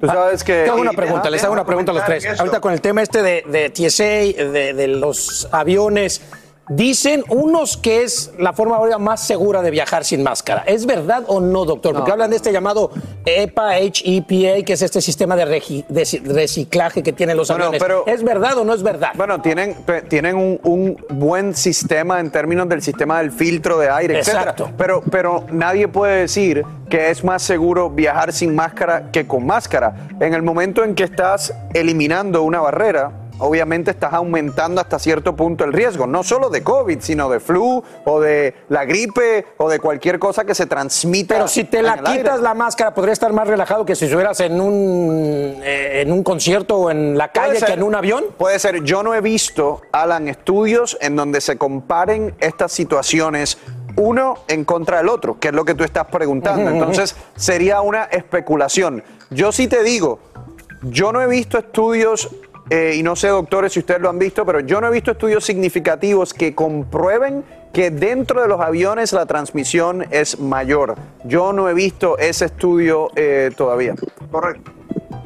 [0.00, 0.64] Tú sabes que.
[0.64, 2.26] Te hago una pregunta, les hago una pregunta a los tres.
[2.38, 6.20] Ahorita con el tema este de, de TSA, de, de los aviones.
[6.68, 10.62] Dicen unos que es la forma ahora más segura de viajar sin máscara.
[10.66, 11.92] ¿Es verdad o no, doctor?
[11.94, 12.92] Porque hablan de este llamado
[13.26, 15.44] EPA, HEPA, que es este sistema de,
[16.24, 17.82] reciclaje que tienen los Bueno, aviones.
[17.82, 19.10] pero- ¿Es verdad o no es verdad?
[19.16, 19.76] Bueno, tienen,
[20.08, 24.66] tienen un, un buen sistema en términos del sistema del filtro de aire, Exacto.
[24.66, 24.74] etc.
[24.78, 30.08] Pero, pero nadie puede decir que es más seguro viajar sin máscara que con máscara.
[30.20, 33.10] En el momento en que estás eliminando una barrera,
[33.42, 37.82] obviamente estás aumentando hasta cierto punto el riesgo, no solo de COVID, sino de flu
[38.04, 41.34] o de la gripe o de cualquier cosa que se transmita.
[41.34, 42.18] Pero si te la aire.
[42.18, 46.22] quitas la máscara, podría estar más relajado que si estuvieras en un, eh, en un
[46.22, 47.68] concierto o en la calle ser.
[47.68, 48.24] que en un avión.
[48.38, 48.82] Puede ser.
[48.84, 53.58] Yo no he visto, Alan, estudios en donde se comparen estas situaciones
[53.96, 56.70] uno en contra del otro, que es lo que tú estás preguntando.
[56.70, 59.02] Entonces, sería una especulación.
[59.30, 60.20] Yo sí te digo,
[60.82, 62.28] yo no he visto estudios,
[62.70, 65.10] eh, y no sé, doctores, si ustedes lo han visto, pero yo no he visto
[65.10, 70.96] estudios significativos que comprueben que dentro de los aviones la transmisión es mayor.
[71.24, 73.94] Yo no he visto ese estudio eh, todavía.
[74.30, 74.70] Correcto.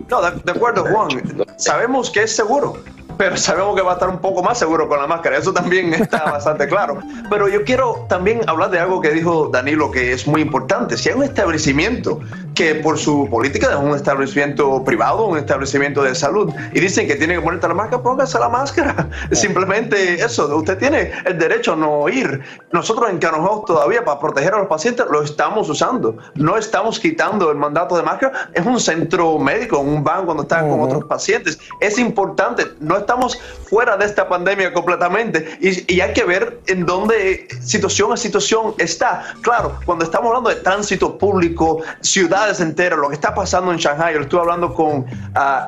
[0.08, 1.08] No, de, de acuerdo, Juan.
[1.56, 2.74] Sabemos que es seguro,
[3.16, 5.38] pero sabemos que va a estar un poco más seguro con la máscara.
[5.38, 6.98] Eso también está bastante claro.
[7.30, 10.96] Pero yo quiero también hablar de algo que dijo Danilo, que es muy importante.
[10.96, 12.20] Si hay un establecimiento
[12.54, 17.16] que por su política es un establecimiento privado, un establecimiento de salud, y dicen que
[17.16, 19.08] tiene que ponerte la máscara, póngase la máscara.
[19.32, 22.40] Simplemente eso, usted tiene el derecho a no ir.
[22.72, 26.16] Nosotros en Canojo todavía para proteger a los pacientes lo estamos usando.
[26.34, 28.50] No estamos quitando el mandato de máscara.
[28.54, 31.58] Es un centro médico, un van cuando están con otros pacientes.
[31.80, 32.66] Es importante.
[32.80, 33.38] No estamos
[33.68, 38.74] fuera de esta pandemia completamente y, y hay que ver en dónde situación a situación
[38.78, 39.34] está.
[39.42, 44.14] Claro, cuando estamos hablando de tránsito público, ciudades enteras, lo que está pasando en Shanghai,
[44.14, 45.06] yo estuve hablando con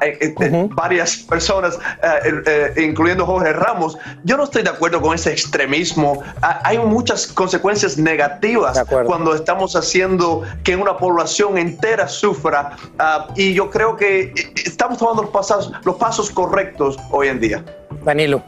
[0.02, 2.43] eh, eh, eh, varias personas, ah, eh,
[2.77, 6.23] eh, incluyendo Jorge Ramos, yo no estoy de acuerdo con ese extremismo.
[6.43, 13.55] Ah, hay muchas consecuencias negativas cuando estamos haciendo que una población entera sufra ah, y
[13.55, 14.35] yo creo que eh,
[14.65, 17.65] estamos tomando los pasos, los pasos correctos hoy en día.
[18.05, 18.43] Danilo.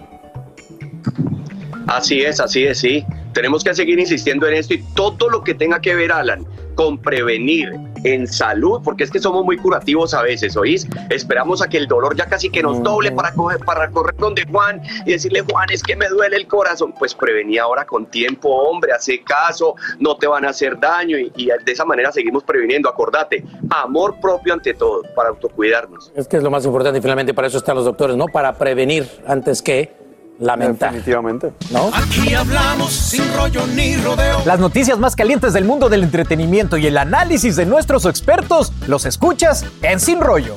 [1.87, 3.05] Así es, así es, sí.
[3.33, 6.99] Tenemos que seguir insistiendo en esto y todo lo que tenga que ver, Alan, con
[6.99, 7.73] prevenir
[8.05, 10.87] en salud, porque es que somos muy curativos a veces, ¿oís?
[11.11, 14.45] Esperamos a que el dolor ya casi que nos doble para, coger, para correr donde
[14.47, 16.95] Juan y decirle, Juan, es que me duele el corazón.
[16.99, 21.31] Pues prevení ahora con tiempo, hombre, hace caso, no te van a hacer daño y,
[21.37, 22.89] y de esa manera seguimos previniendo.
[22.89, 26.11] Acordate, amor propio ante todo, para autocuidarnos.
[26.15, 28.27] Es que es lo más importante y finalmente para eso están los doctores, ¿no?
[28.27, 30.10] Para prevenir antes que
[30.41, 30.91] lamentar.
[30.93, 31.53] Definitivamente.
[31.71, 31.91] ¿No?
[31.95, 34.43] Aquí hablamos sin rollo ni rodeo.
[34.45, 39.05] Las noticias más calientes del mundo del entretenimiento y el análisis de nuestros expertos los
[39.05, 40.57] escuchas en Sin Rollo.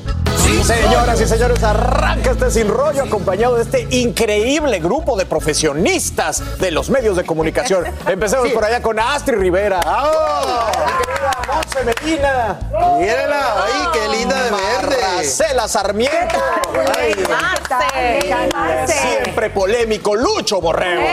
[0.64, 6.72] Señoras y señores, arranca este sin rollo acompañado de este increíble grupo de profesionistas de
[6.72, 7.84] los medios de comunicación.
[8.08, 9.80] Empecemos por allá con Astrid Rivera.
[9.80, 11.03] Mi
[11.86, 12.60] Medina.
[13.00, 14.98] Mírenla ahí, qué linda de verde.
[15.16, 16.42] Marcela Sarmiento.
[16.98, 17.16] Ay,
[18.88, 21.04] Siempre polémico, Lucho Borrego.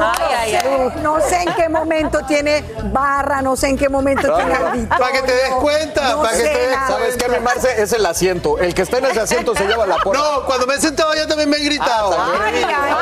[0.00, 0.92] Ay, ay, ay.
[1.02, 4.88] No sé en qué momento tiene barra, no sé en qué momento tiene auditorio.
[4.88, 6.88] Para que te des cuenta, No para que sé te des nada.
[6.88, 7.82] ¿Sabes qué, mi Marce?
[7.82, 8.58] Es el asiento.
[8.58, 10.22] El que está en ese asiento se lleva la puerta.
[10.22, 12.16] No, cuando me he sentado ya también me han gritado.
[12.18, 12.94] Ay, ay, ay.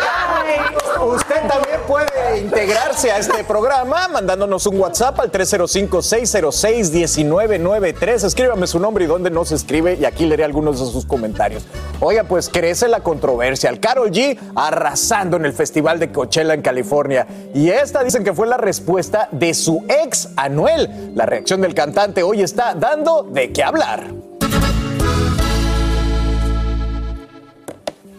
[1.00, 8.24] Usted Usted también puede integrarse a este programa mandándonos un WhatsApp al 305-606-1993.
[8.24, 11.64] Escríbame su nombre y dónde nos escribe y aquí leeré algunos de sus comentarios.
[12.00, 13.68] Oiga, pues crece la controversia.
[13.68, 16.88] El Carol G arrasando en el Festival de Coachella en California.
[17.55, 21.12] Y esta dicen que fue la respuesta de su ex Anuel.
[21.15, 24.27] La reacción del cantante hoy está dando de qué hablar.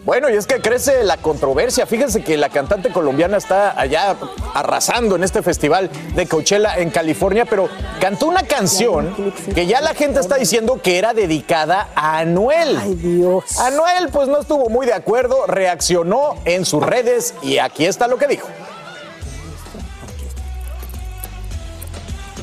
[0.02, 1.86] Bueno, y es que crece la controversia.
[1.86, 4.16] Fíjense que la cantante colombiana está allá
[4.54, 7.68] arrasando en este festival de Coachella en California, pero
[8.00, 12.78] cantó una canción que ya la gente está diciendo que era dedicada a Anuel.
[12.80, 13.58] Ay, Dios.
[13.58, 18.16] Anuel, pues no estuvo muy de acuerdo, reaccionó en sus redes y aquí está lo
[18.16, 18.48] que dijo.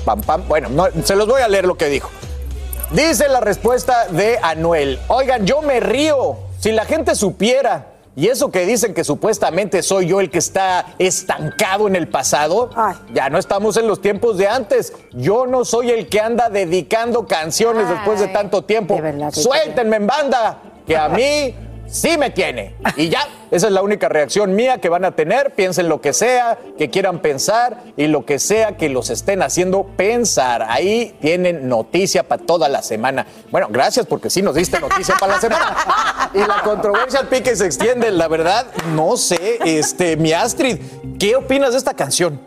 [0.05, 0.47] Pam, pam.
[0.47, 2.11] Bueno, no, se los voy a leer lo que dijo.
[2.91, 4.99] Dice la respuesta de Anuel.
[5.07, 6.46] Oigan, yo me río.
[6.59, 10.95] Si la gente supiera, y eso que dicen que supuestamente soy yo el que está
[10.97, 12.71] estancado en el pasado,
[13.13, 14.93] ya no estamos en los tiempos de antes.
[15.13, 18.99] Yo no soy el que anda dedicando canciones después de tanto tiempo.
[19.31, 21.53] Suéltenme en banda, que a mí
[21.87, 22.75] sí me tiene.
[22.95, 25.51] Y ya, esa es la única reacción mía que van a tener.
[25.51, 29.83] Piensen lo que sea, que quieran pensar y lo que sea que los estén haciendo
[29.83, 30.65] pensar.
[30.67, 33.25] Ahí tienen noticia para toda la semana.
[33.51, 36.31] Bueno, gracias porque sí nos diste noticia para la semana.
[36.33, 38.11] Y la controversia al pique se extiende.
[38.11, 40.77] La verdad, no sé, este, mi Astrid,
[41.19, 42.39] ¿qué opinas de esta canción?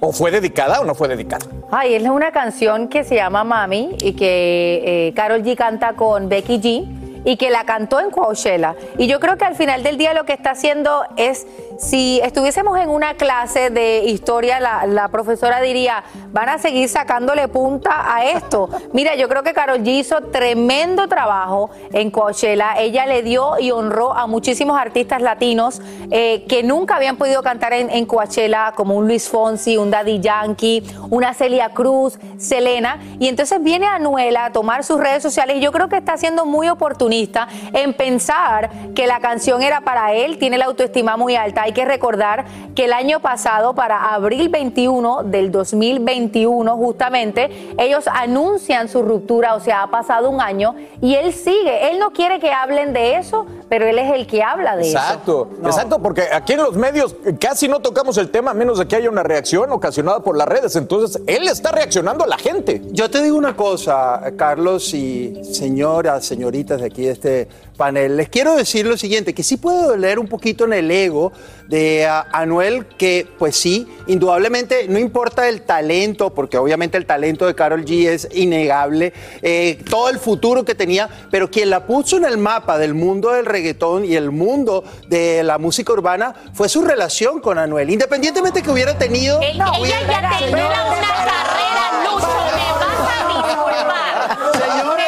[0.00, 1.46] ¿O fue dedicada o no fue dedicada?
[1.70, 6.28] Ay, es una canción que se llama Mami y que eh, Carol G canta con
[6.28, 8.74] Becky G y que la cantó en Coachella.
[8.96, 11.46] Y yo creo que al final del día lo que está haciendo es,
[11.78, 16.02] si estuviésemos en una clase de historia, la, profesora diría,
[16.32, 18.68] van a seguir sacándole punta a esto.
[18.92, 22.74] Mira, yo creo que Carol G hizo tremendo trabajo en Coachella.
[22.78, 25.80] Ella le dio y honró a muchísimos artistas latinos
[26.10, 30.18] eh, que nunca habían podido cantar en, en Coachella, como un Luis Fonsi, un Daddy
[30.18, 32.98] Yankee, una Celia Cruz, Selena.
[33.20, 36.44] Y entonces viene Anuela a tomar sus redes sociales y yo creo que está siendo
[36.44, 41.67] muy oportunista en pensar que la canción era para él, tiene la autoestima muy alta.
[41.68, 48.88] Hay que recordar que el año pasado, para abril 21 del 2021, justamente, ellos anuncian
[48.88, 51.90] su ruptura, o sea, ha pasado un año y él sigue.
[51.90, 54.98] Él no quiere que hablen de eso, pero él es el que habla de eso.
[54.98, 58.88] Exacto, exacto, porque aquí en los medios casi no tocamos el tema a menos de
[58.88, 60.74] que haya una reacción ocasionada por las redes.
[60.76, 62.82] Entonces, él está reaccionando a la gente.
[62.90, 68.16] Yo te digo una cosa, Carlos y señoras, señoritas de aquí de este panel.
[68.16, 71.32] Les quiero decir lo siguiente, que sí puede doler un poquito en el ego
[71.68, 77.46] de ah, Anuel, que pues sí, indudablemente no importa el talento, porque obviamente el talento
[77.46, 79.12] de Carol G es innegable,
[79.42, 83.32] eh, todo el futuro que tenía, pero quien la puso en el mapa del mundo
[83.32, 83.57] del reggaetón
[84.04, 88.96] y el mundo de la música urbana fue su relación con Anuel, independientemente que hubiera
[88.96, 89.40] tenido...
[89.40, 94.38] ella ya tenía una carrera, Lucho, me vas a disculpar.
[94.52, 95.06] Señores,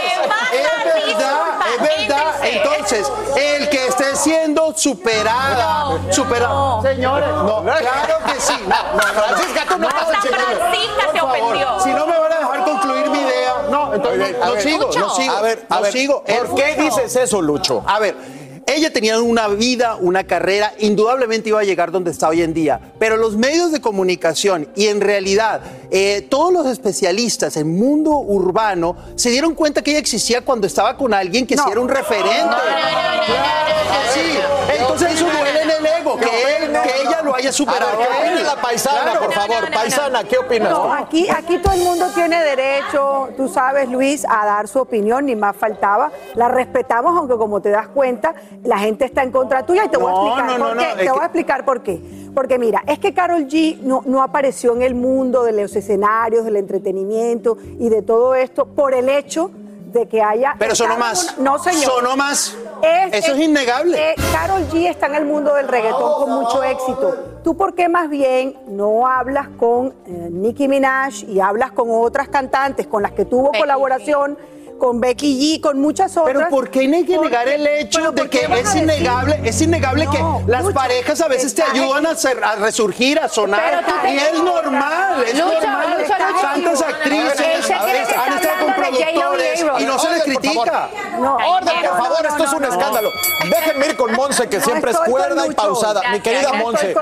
[0.52, 0.64] es
[1.18, 2.35] verdad, es verdad.
[2.43, 6.82] Entonces, el que esté siendo superada, superada.
[6.82, 8.55] Señores, no, claro que sí.
[8.66, 10.40] No, no, Francisca, tú no vas a enseñar.
[10.40, 11.81] Francisca se Por favor, ofendió.
[11.81, 15.10] Si no me van a dejar concluir mi idea, no, entonces no, no sigo, no
[15.10, 15.35] sigo.
[15.35, 16.24] A ver, a no ver, sigo.
[16.24, 17.82] ¿por qué dices eso, Lucho?
[17.86, 18.39] A ver.
[18.66, 22.80] Ella tenía una vida, una carrera, indudablemente iba a llegar donde está hoy en día,
[22.98, 25.60] pero los medios de comunicación y en realidad
[25.90, 30.96] eh, todos los especialistas en mundo urbano se dieron cuenta que ella existía cuando estaba
[30.96, 32.56] con alguien que sí era un referente.
[33.26, 33.72] Claro
[34.14, 34.80] que sí.
[34.92, 36.24] Entonces eso duele en el ego, que,
[36.56, 37.90] él- que ella lo haya superado.
[37.92, 39.20] A ver, ¿qué opina la paisana, Claro.
[39.20, 39.70] por favor?
[39.72, 40.92] paisana, ¿qué opinas No, tú?
[40.92, 45.36] aquí, aquí todo el mundo tiene derecho, tú sabes, Luis, a dar su opinión, ni
[45.36, 46.10] más faltaba.
[46.34, 48.34] La respetamos, aunque como te das cuenta,
[48.64, 50.76] la gente está en contra tuya y te voy a No, explicar no, no, por
[50.76, 50.88] no, qué.
[50.96, 52.00] te que- voy a explicar por qué.
[52.34, 56.44] Porque mira, es que Carol G no, no apareció en el mundo de los escenarios,
[56.44, 59.50] del entretenimiento y de todo esto por el hecho
[59.92, 60.54] de que haya...
[60.58, 61.34] Pero sonó más.
[61.36, 61.84] un- No, señor.
[61.84, 62.56] Sonó más.
[63.12, 64.12] Eso es innegable.
[64.12, 67.14] eh, Carol G está en el mundo del reggaetón con mucho éxito.
[67.44, 72.28] ¿Tú por qué más bien no hablas con eh, Nicki Minaj y hablas con otras
[72.28, 74.38] cantantes con las que tuvo colaboración?
[74.81, 76.35] Con Becky G, con muchas otras.
[76.35, 80.19] Pero ¿por qué hay que negar el hecho de que es innegable, es innegable que
[80.51, 83.85] las parejas a veces te ayudan a, ser- a resurgir, a sonar?
[84.09, 85.97] Y es normal, es Lucho, normal.
[86.01, 86.40] Lucho, Lucho.
[86.40, 90.89] Tantas actrices han estado con productores y no se les critica.
[91.19, 93.11] Orden, por favor, esto es un escándalo.
[93.51, 96.01] Déjenme ir con Monse, que siempre es cuerda y pausada.
[96.11, 96.94] Mi querida Monse,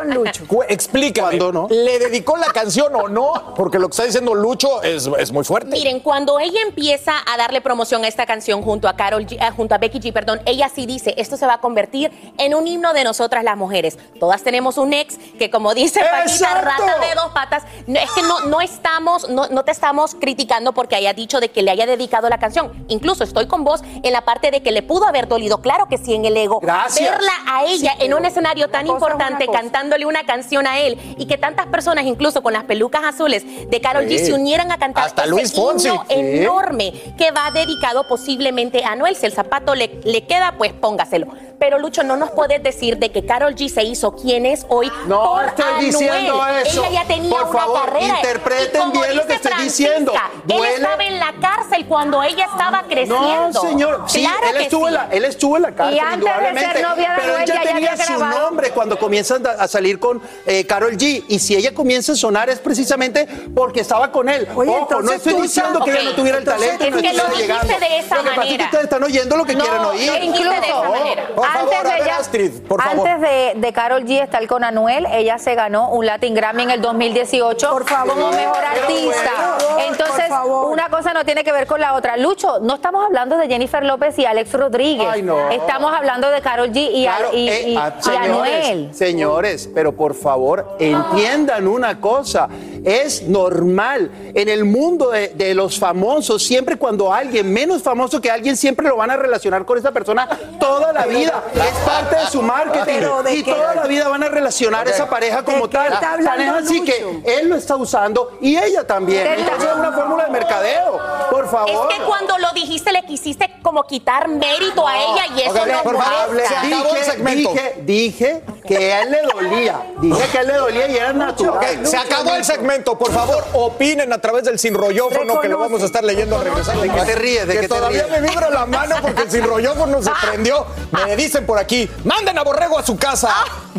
[0.68, 1.38] explícame,
[1.70, 3.54] ¿le dedicó la canción o no?
[3.56, 5.70] Porque lo que está diciendo Lucho es, es muy fuerte.
[5.70, 9.50] Miren, cuando ella empieza a darle promoción a esta canción junto a Carol G- eh,
[9.54, 12.66] junto a Becky G, perdón, ella sí dice, esto se va a convertir en un
[12.66, 13.98] himno de nosotras las mujeres.
[14.18, 18.22] Todas tenemos un ex que como dice Paquita, rata de dos patas, no, es que
[18.22, 21.84] no, no estamos, no, no te estamos criticando porque haya dicho de que le haya
[21.84, 22.72] dedicado la canción.
[22.88, 25.98] Incluso estoy con vos en la parte de que le pudo haber dolido, claro que
[25.98, 26.60] sí, en el ego.
[26.60, 27.10] Gracias.
[27.10, 31.26] Verla a ella en un escenario tan una importante cantándole una canción a él y
[31.26, 34.26] que tantas personas, incluso con las pelucas azules de Carol G, Sí.
[34.26, 35.88] se unieran a cantar Hasta ese Luis Fonsi.
[35.88, 36.14] himno Sí.
[36.14, 39.16] enorme que va dedicado posiblemente a Noel.
[39.16, 41.28] Si el zapato le, le queda, pues póngaselo.
[41.58, 44.92] Pero Lucho, no nos puedes decir de que Carol G se hizo quien es hoy
[45.06, 45.84] No por estoy Anuel.
[45.86, 46.84] diciendo eso.
[46.84, 48.06] Ella ya tenía Por una favor, carrera.
[48.16, 49.58] interpreten bien lo que estoy Francisca,
[49.90, 50.12] diciendo.
[50.48, 53.50] Él estaba en la cárcel cuando ella estaba creciendo.
[53.52, 54.04] No, señor.
[54.06, 56.20] Sí, Claro él, que estuvo en la, él estuvo en la cárcel, Y antes de
[56.20, 56.82] ser indudablemente.
[56.82, 60.96] novia de pero ya- ya tenía su nombre cuando comienzan a salir con eh, Carol
[60.96, 61.24] G.
[61.26, 64.46] Y si ella comienza a sonar es precisamente porque estaba con él.
[64.54, 66.84] Oye, Ojo, no entonces estoy tú diciendo que ella no tuviera el talento.
[66.84, 67.78] es no que lo estuviera dijiste llegando.
[67.88, 68.64] de esa Lo que pasa es que manera.
[68.66, 70.12] ustedes están oyendo lo que No, quieren lo oír.
[70.20, 71.26] dijiste de esa manera.
[71.34, 73.08] Por favor, antes de ver, ella- Astrid, por favor.
[73.08, 76.70] Antes de, de Carol G estar con Anuel, ella se ganó un Latin Grammy en
[76.70, 78.08] el 2018 Por favor.
[78.14, 79.30] como mejor artista.
[79.74, 80.72] bueno, Entonces, por favor.
[80.72, 82.16] una cosa no tiene que ver con la otra.
[82.16, 85.08] Lucho, no estamos hablando de Jennifer López y Alex Rodríguez.
[85.10, 85.48] Ay, no.
[85.50, 88.30] Estamos hablando de Carol G y, Claro, y- eh, y- ah, y señores,
[88.66, 88.94] Anuel.
[88.94, 92.48] Señores, pero por favor, entiendan una cosa.
[92.84, 94.10] Es normal.
[94.34, 98.86] En el mundo de, de los famosos, siempre cuando alguien menos famoso que alguien, siempre
[98.88, 100.28] lo van a relacionar con esa persona
[100.60, 101.42] toda la vida.
[101.54, 102.84] Es parte de su marketing.
[102.86, 104.94] Pero ¿de Y toda la vida van a relacionar Ok.
[104.94, 106.24] esa pareja como ¿De qué tal.
[106.24, 106.92] Tan es así Lucho?
[107.24, 109.24] que él lo está usando y ella también.
[109.24, 110.98] ¿Qué Entonces es una fórmula de mercadeo.
[111.30, 111.70] Por favor.
[111.90, 115.66] Es que cuando lo dijiste le quisiste como quitar mérito a ella y eso Ok,
[115.66, 116.48] no por favor, molesta.
[116.60, 117.50] se acabó el segmento.
[117.52, 119.80] Dije, dije que a él le dolía.
[120.00, 121.56] Dije que a él le dolía y era natural.
[121.56, 122.67] Ok, se acabó el segmento.
[122.68, 126.76] Por favor, opinen a través del sinrollófono que lo vamos a estar leyendo al regresar.
[126.78, 127.46] ¿De qué te ríes?
[127.46, 128.20] ¿De que qué te todavía ríes?
[128.20, 130.66] me vibra la mano porque el sinrollófono se prendió.
[130.90, 133.34] Me dicen por aquí, manden a Borrego a su casa.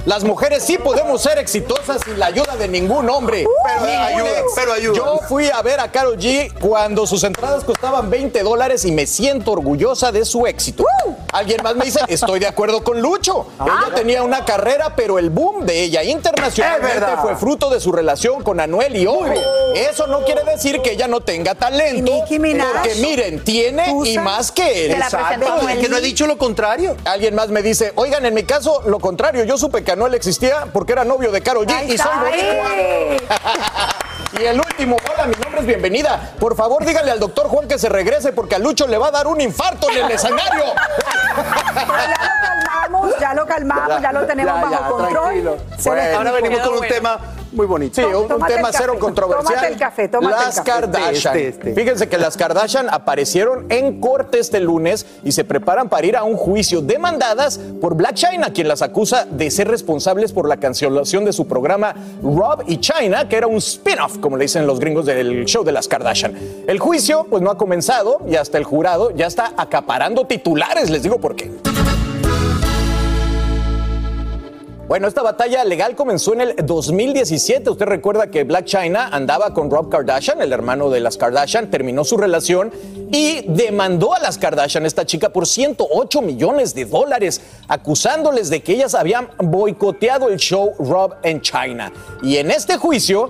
[0.05, 3.45] Las mujeres sí podemos ser exitosas sin la ayuda de ningún hombre.
[3.63, 4.51] Pero Ningún ayuda, ex.
[4.55, 4.95] pero ayuda.
[4.97, 9.05] Yo fui a ver a Carol G cuando sus entradas costaban 20 dólares y me
[9.05, 10.83] siento orgullosa de su éxito.
[11.31, 13.47] Alguien más me dice, estoy de acuerdo con Lucho.
[13.61, 17.21] Ella tenía una carrera, pero el boom de ella internacionalmente verdad.
[17.21, 19.25] fue fruto de su relación con Anuel y ojo,
[19.75, 22.11] eso no quiere decir que ella no tenga talento.
[22.11, 22.67] Y Nicki Minaj.
[22.71, 24.91] Porque miren, tiene y más que él.
[24.93, 25.77] Se la presentó Exacto, Anuel.
[25.77, 26.95] es que no he dicho lo contrario.
[27.05, 30.67] Alguien más me dice, oigan, en mi caso, lo contrario, yo supe que Anuel existía
[30.71, 33.29] porque era novio de Karol G Ahí y soy boricua.
[34.39, 36.33] Y el último, hola, mi nombre es Bienvenida.
[36.39, 39.11] Por favor, díganle al doctor Juan que se regrese porque a Lucho le va a
[39.11, 40.65] dar un infarto en el escenario.
[41.35, 45.59] Ya lo calmamos, ya lo calmamos, ya, lo tenemos Ya, ya, bajo control.
[45.83, 47.19] Bueno, ahora venimos con un tema
[47.51, 47.95] muy bonito.
[47.95, 49.55] Sí, un, tema el cero controversial.
[49.55, 50.71] tómate el café, tómate el las café.
[50.71, 51.37] Kardashian.
[51.37, 51.73] Este, este.
[51.73, 56.23] Fíjense que las Kardashian aparecieron en corte este lunes y se preparan para ir a
[56.23, 61.25] un juicio demandadas por Black China, quien las acusa de ser responsables por la cancelación
[61.25, 65.05] de su programa Rob y China, que era un spin-off, como le dicen los gringos
[65.05, 66.37] del show de las Kardashian.
[66.67, 70.89] El juicio, pues no ha comenzado y hasta el jurado ya está acaparando titulares.
[70.89, 71.68] Les digo por qué.
[74.89, 77.69] Bueno, esta batalla legal comenzó en el 2017.
[77.69, 82.03] Usted recuerda que Black China andaba con Rob Kardashian, el hermano de las Kardashian, terminó
[82.03, 82.71] su relación
[83.11, 88.71] y demandó a las Kardashian, esta chica, por 108 millones de dólares, acusándoles de que
[88.73, 91.91] ellas habían boicoteado el show Rob en China.
[92.23, 93.29] Y en este juicio,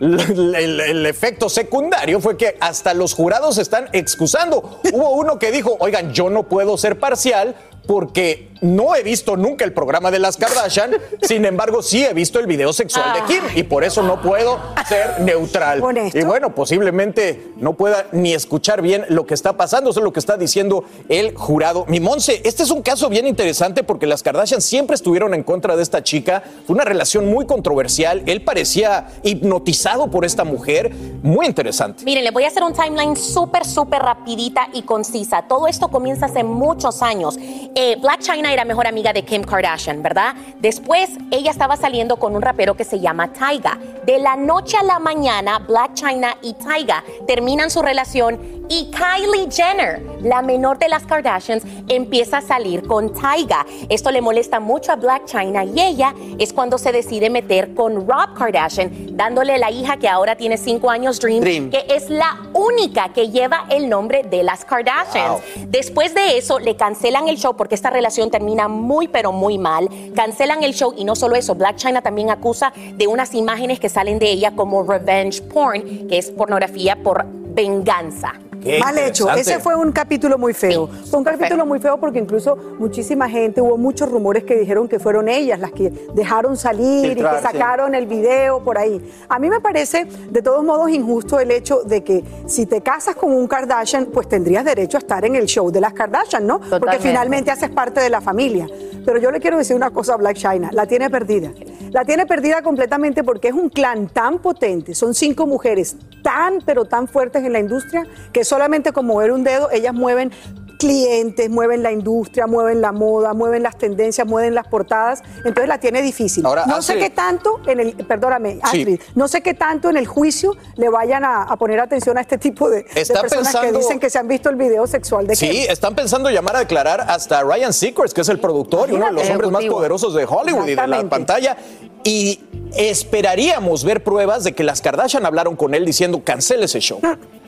[0.00, 4.80] el, el- efecto secundario fue que hasta los jurados se están excusando.
[4.92, 7.54] Hubo uno que dijo, oigan, yo no puedo ser parcial
[7.86, 10.92] porque no he visto nunca el programa de las Kardashian,
[11.22, 14.58] sin embargo sí he visto el video sexual de Kim y por eso no puedo
[14.88, 15.82] ser neutral.
[16.14, 20.12] Y bueno, posiblemente no pueda ni escuchar bien lo que está pasando, eso es lo
[20.12, 21.84] que está diciendo el jurado.
[21.88, 25.76] Mi Monse, este es un caso bien interesante porque las Kardashian siempre estuvieron en contra
[25.76, 30.92] de esta chica, fue una relación muy controversial, él parecía hipnotizado por esta mujer,
[31.22, 32.04] muy interesante.
[32.04, 35.42] Miren, les voy a hacer un timeline súper, súper rapidita y concisa.
[35.48, 37.38] Todo esto comienza hace muchos años.
[37.78, 40.34] Eh, Black China era mejor amiga de Kim Kardashian, ¿verdad?
[40.60, 43.78] Después ella estaba saliendo con un rapero que se llama Tyga.
[44.06, 49.48] De la noche a la mañana, Black China y Tyga terminan su relación Y Kylie
[49.48, 53.64] Jenner, la menor de las Kardashians, empieza a salir con Tyga.
[53.88, 58.08] Esto le molesta mucho a Black China y ella es cuando se decide meter con
[58.08, 61.70] Rob Kardashian, dándole la hija que ahora tiene cinco años, Dream, Dream.
[61.70, 65.42] que es la única que lleva el nombre de las Kardashians.
[65.68, 69.88] Después de eso, le cancelan el show porque esta relación termina muy, pero muy mal.
[70.14, 73.88] Cancelan el show y no solo eso, Black China también acusa de unas imágenes que
[73.88, 78.34] salen de ella como revenge porn, que es pornografía por venganza.
[78.80, 79.30] Mal hecho.
[79.30, 80.88] Ese fue un capítulo muy feo.
[81.10, 84.98] Fue un capítulo muy feo porque incluso muchísima gente, hubo muchos rumores que dijeron que
[84.98, 87.42] fueron ellas las que dejaron salir y que sí.
[87.42, 89.00] sacaron el video por ahí.
[89.28, 93.16] A mí me parece de todos modos injusto el hecho de que si te casas
[93.16, 96.60] con un Kardashian, pues tendrías derecho a estar en el show de las Kardashian, ¿no?
[96.60, 98.66] Porque finalmente haces parte de la familia.
[99.04, 101.52] Pero yo le quiero decir una cosa a Black China, la tiene perdida.
[101.92, 106.86] La tiene perdida completamente porque es un clan tan potente, son cinco mujeres tan pero
[106.86, 110.32] tan fuertes en la industria que solamente con mover un dedo ellas mueven
[110.78, 115.78] clientes, mueven la industria, mueven la moda, mueven las tendencias, mueven las portadas, entonces la
[115.80, 116.44] tiene difícil.
[116.44, 118.60] Ahora, no sé qué tanto en el, perdóname, Sí.
[118.62, 122.20] Astrid, no sé qué tanto en el juicio le vayan a, a poner atención a
[122.20, 125.34] este tipo de, personas que pensando- dicen que se han visto el video sexual de
[125.34, 129.06] Sí, están pensando llamar a declarar hasta Ryan Seacrest, que es el productor y uno
[129.06, 131.56] de los hombres más poderosos de Hollywood y de la pantalla.
[132.04, 132.38] Y
[132.76, 137.00] esperaríamos ver pruebas de que las Kardashian hablaron con él diciendo cancele ese show.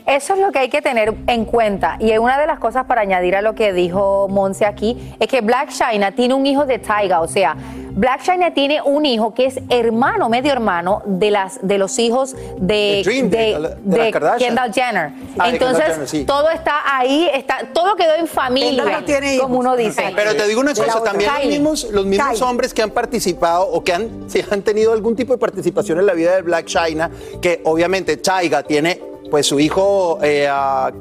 [0.09, 1.97] Eso es lo que hay que tener en cuenta.
[1.99, 5.41] Y una de las cosas para añadir a lo que dijo Monse aquí es que
[5.41, 7.21] Black China tiene un hijo de Tyga.
[7.21, 7.55] O sea,
[7.91, 12.35] Black China tiene un hijo que es hermano, medio hermano de las de los hijos
[12.57, 14.37] de, De Dream.
[14.39, 15.11] Kendall Jenner.
[15.37, 16.25] Ah, Entonces, Kendall Jenner, sí.
[16.25, 20.11] todo está ahí, está, todo quedó en familia, tiene como uno dice.
[20.15, 22.43] Pero te digo una cosa, también los mismos, los mismos Kylie.
[22.45, 26.07] hombres que han participado o que han, si han tenido algún tipo de participación en
[26.07, 30.49] la vida de Black China, que obviamente Tyga tiene pues su hijo eh,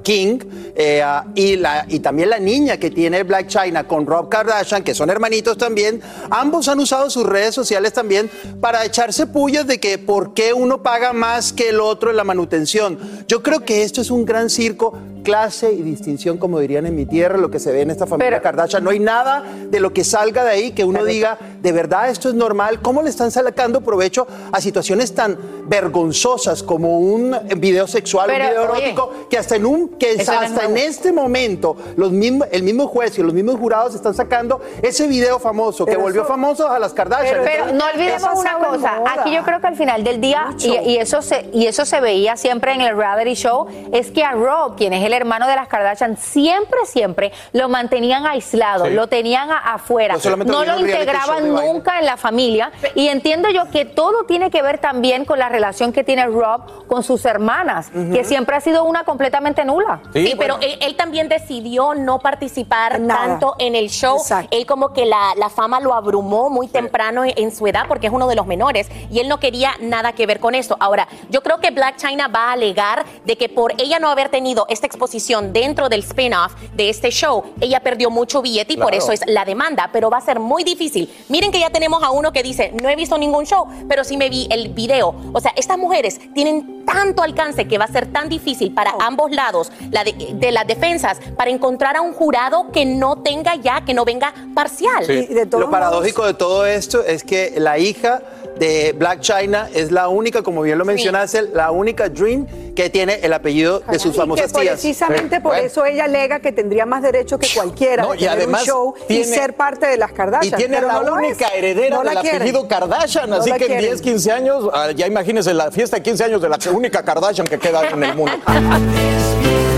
[0.02, 0.38] King
[0.74, 1.02] eh,
[1.34, 5.10] y, la, y también la niña que tiene Black China con Rob Kardashian, que son
[5.10, 6.00] hermanitos también,
[6.30, 8.30] ambos han usado sus redes sociales también
[8.60, 12.24] para echarse pullas de que por qué uno paga más que el otro en la
[12.24, 12.98] manutención.
[13.26, 14.94] Yo creo que esto es un gran circo,
[15.24, 18.40] clase y distinción, como dirían en mi tierra, lo que se ve en esta familia
[18.40, 18.82] Kardashian.
[18.82, 22.28] No hay nada de lo que salga de ahí que uno diga, de verdad esto
[22.28, 22.80] es normal.
[22.80, 28.50] ¿Cómo le están sacando provecho a situaciones tan vergonzosas como un video sexual, Pero, un
[28.50, 32.62] video oye, erótico, que hasta en un que hasta en este momento los mismos, el
[32.62, 36.28] mismo juez y los mismos jurados están sacando ese video famoso que Pero volvió eso-
[36.28, 37.40] famoso a las Kardashian.
[37.44, 40.96] Pero, no olvidemos una cosa, aquí yo creo que al final del día, y, y
[40.98, 44.76] eso se, y eso se veía siempre en el reality show, es que a Rob,
[44.76, 48.92] quien es el hermano de las Kardashian, siempre, siempre lo mantenían aislado, Sí.
[48.92, 50.16] lo tenían a- afuera,
[50.46, 54.78] No lo integraban nunca en la familia, y entiendo yo que todo tiene que ver
[54.78, 59.04] también con la relación que tiene Rob con sus hermanas, que siempre ha sido una
[59.04, 60.00] completamente nula.
[60.12, 64.18] Sí, pero él, él también decidió no participar tanto en el show.
[64.50, 68.06] Él como que la, la fama lo abrumó muy temprano en, en su edad porque
[68.08, 70.76] es uno de los menores y él no quería nada que ver con esto.
[70.80, 74.28] Ahora, yo creo que Black China va a alegar de que por ella no haber
[74.28, 78.88] tenido esta exposición dentro del spin-off de este show, ella perdió mucho billete y por
[78.88, 79.02] Claro.
[79.04, 81.12] eso es la demanda, pero va a ser muy difícil.
[81.28, 84.16] Miren que ya tenemos a uno que dice, no he visto ningún show, pero sí
[84.16, 85.14] me vi el video.
[85.32, 89.30] O sea, estas mujeres tienen tanto alcance que va a ser tan difícil para ambos
[89.30, 93.84] lados la de, de las defensas para encontrar a un jurado que no tenga ya,
[93.84, 95.06] que no venga parcial.
[95.50, 98.22] Lo paradójico de todo esto es que la hija
[98.58, 103.20] de Black China es la única, como bien lo mencionaste, la única Dream que tiene
[103.22, 104.72] el apellido de sus Y que famosas tías.
[104.74, 105.66] precisamente por Bueno.
[105.66, 108.66] eso ella alega que tendría más derechos que cualquiera No, de y tener además un
[108.68, 110.58] show tiene- y ser parte de las Y Kardashian.
[110.58, 111.54] tiene pero la única es.
[111.54, 112.42] heredera No la del quieren.
[112.42, 113.80] apellido Kardashian, No así que en quieren.
[113.80, 117.46] 10, 15 años, ah, ya imagínense la fiesta de 15 años de la única Kardashian
[117.46, 118.32] que queda en el mundo.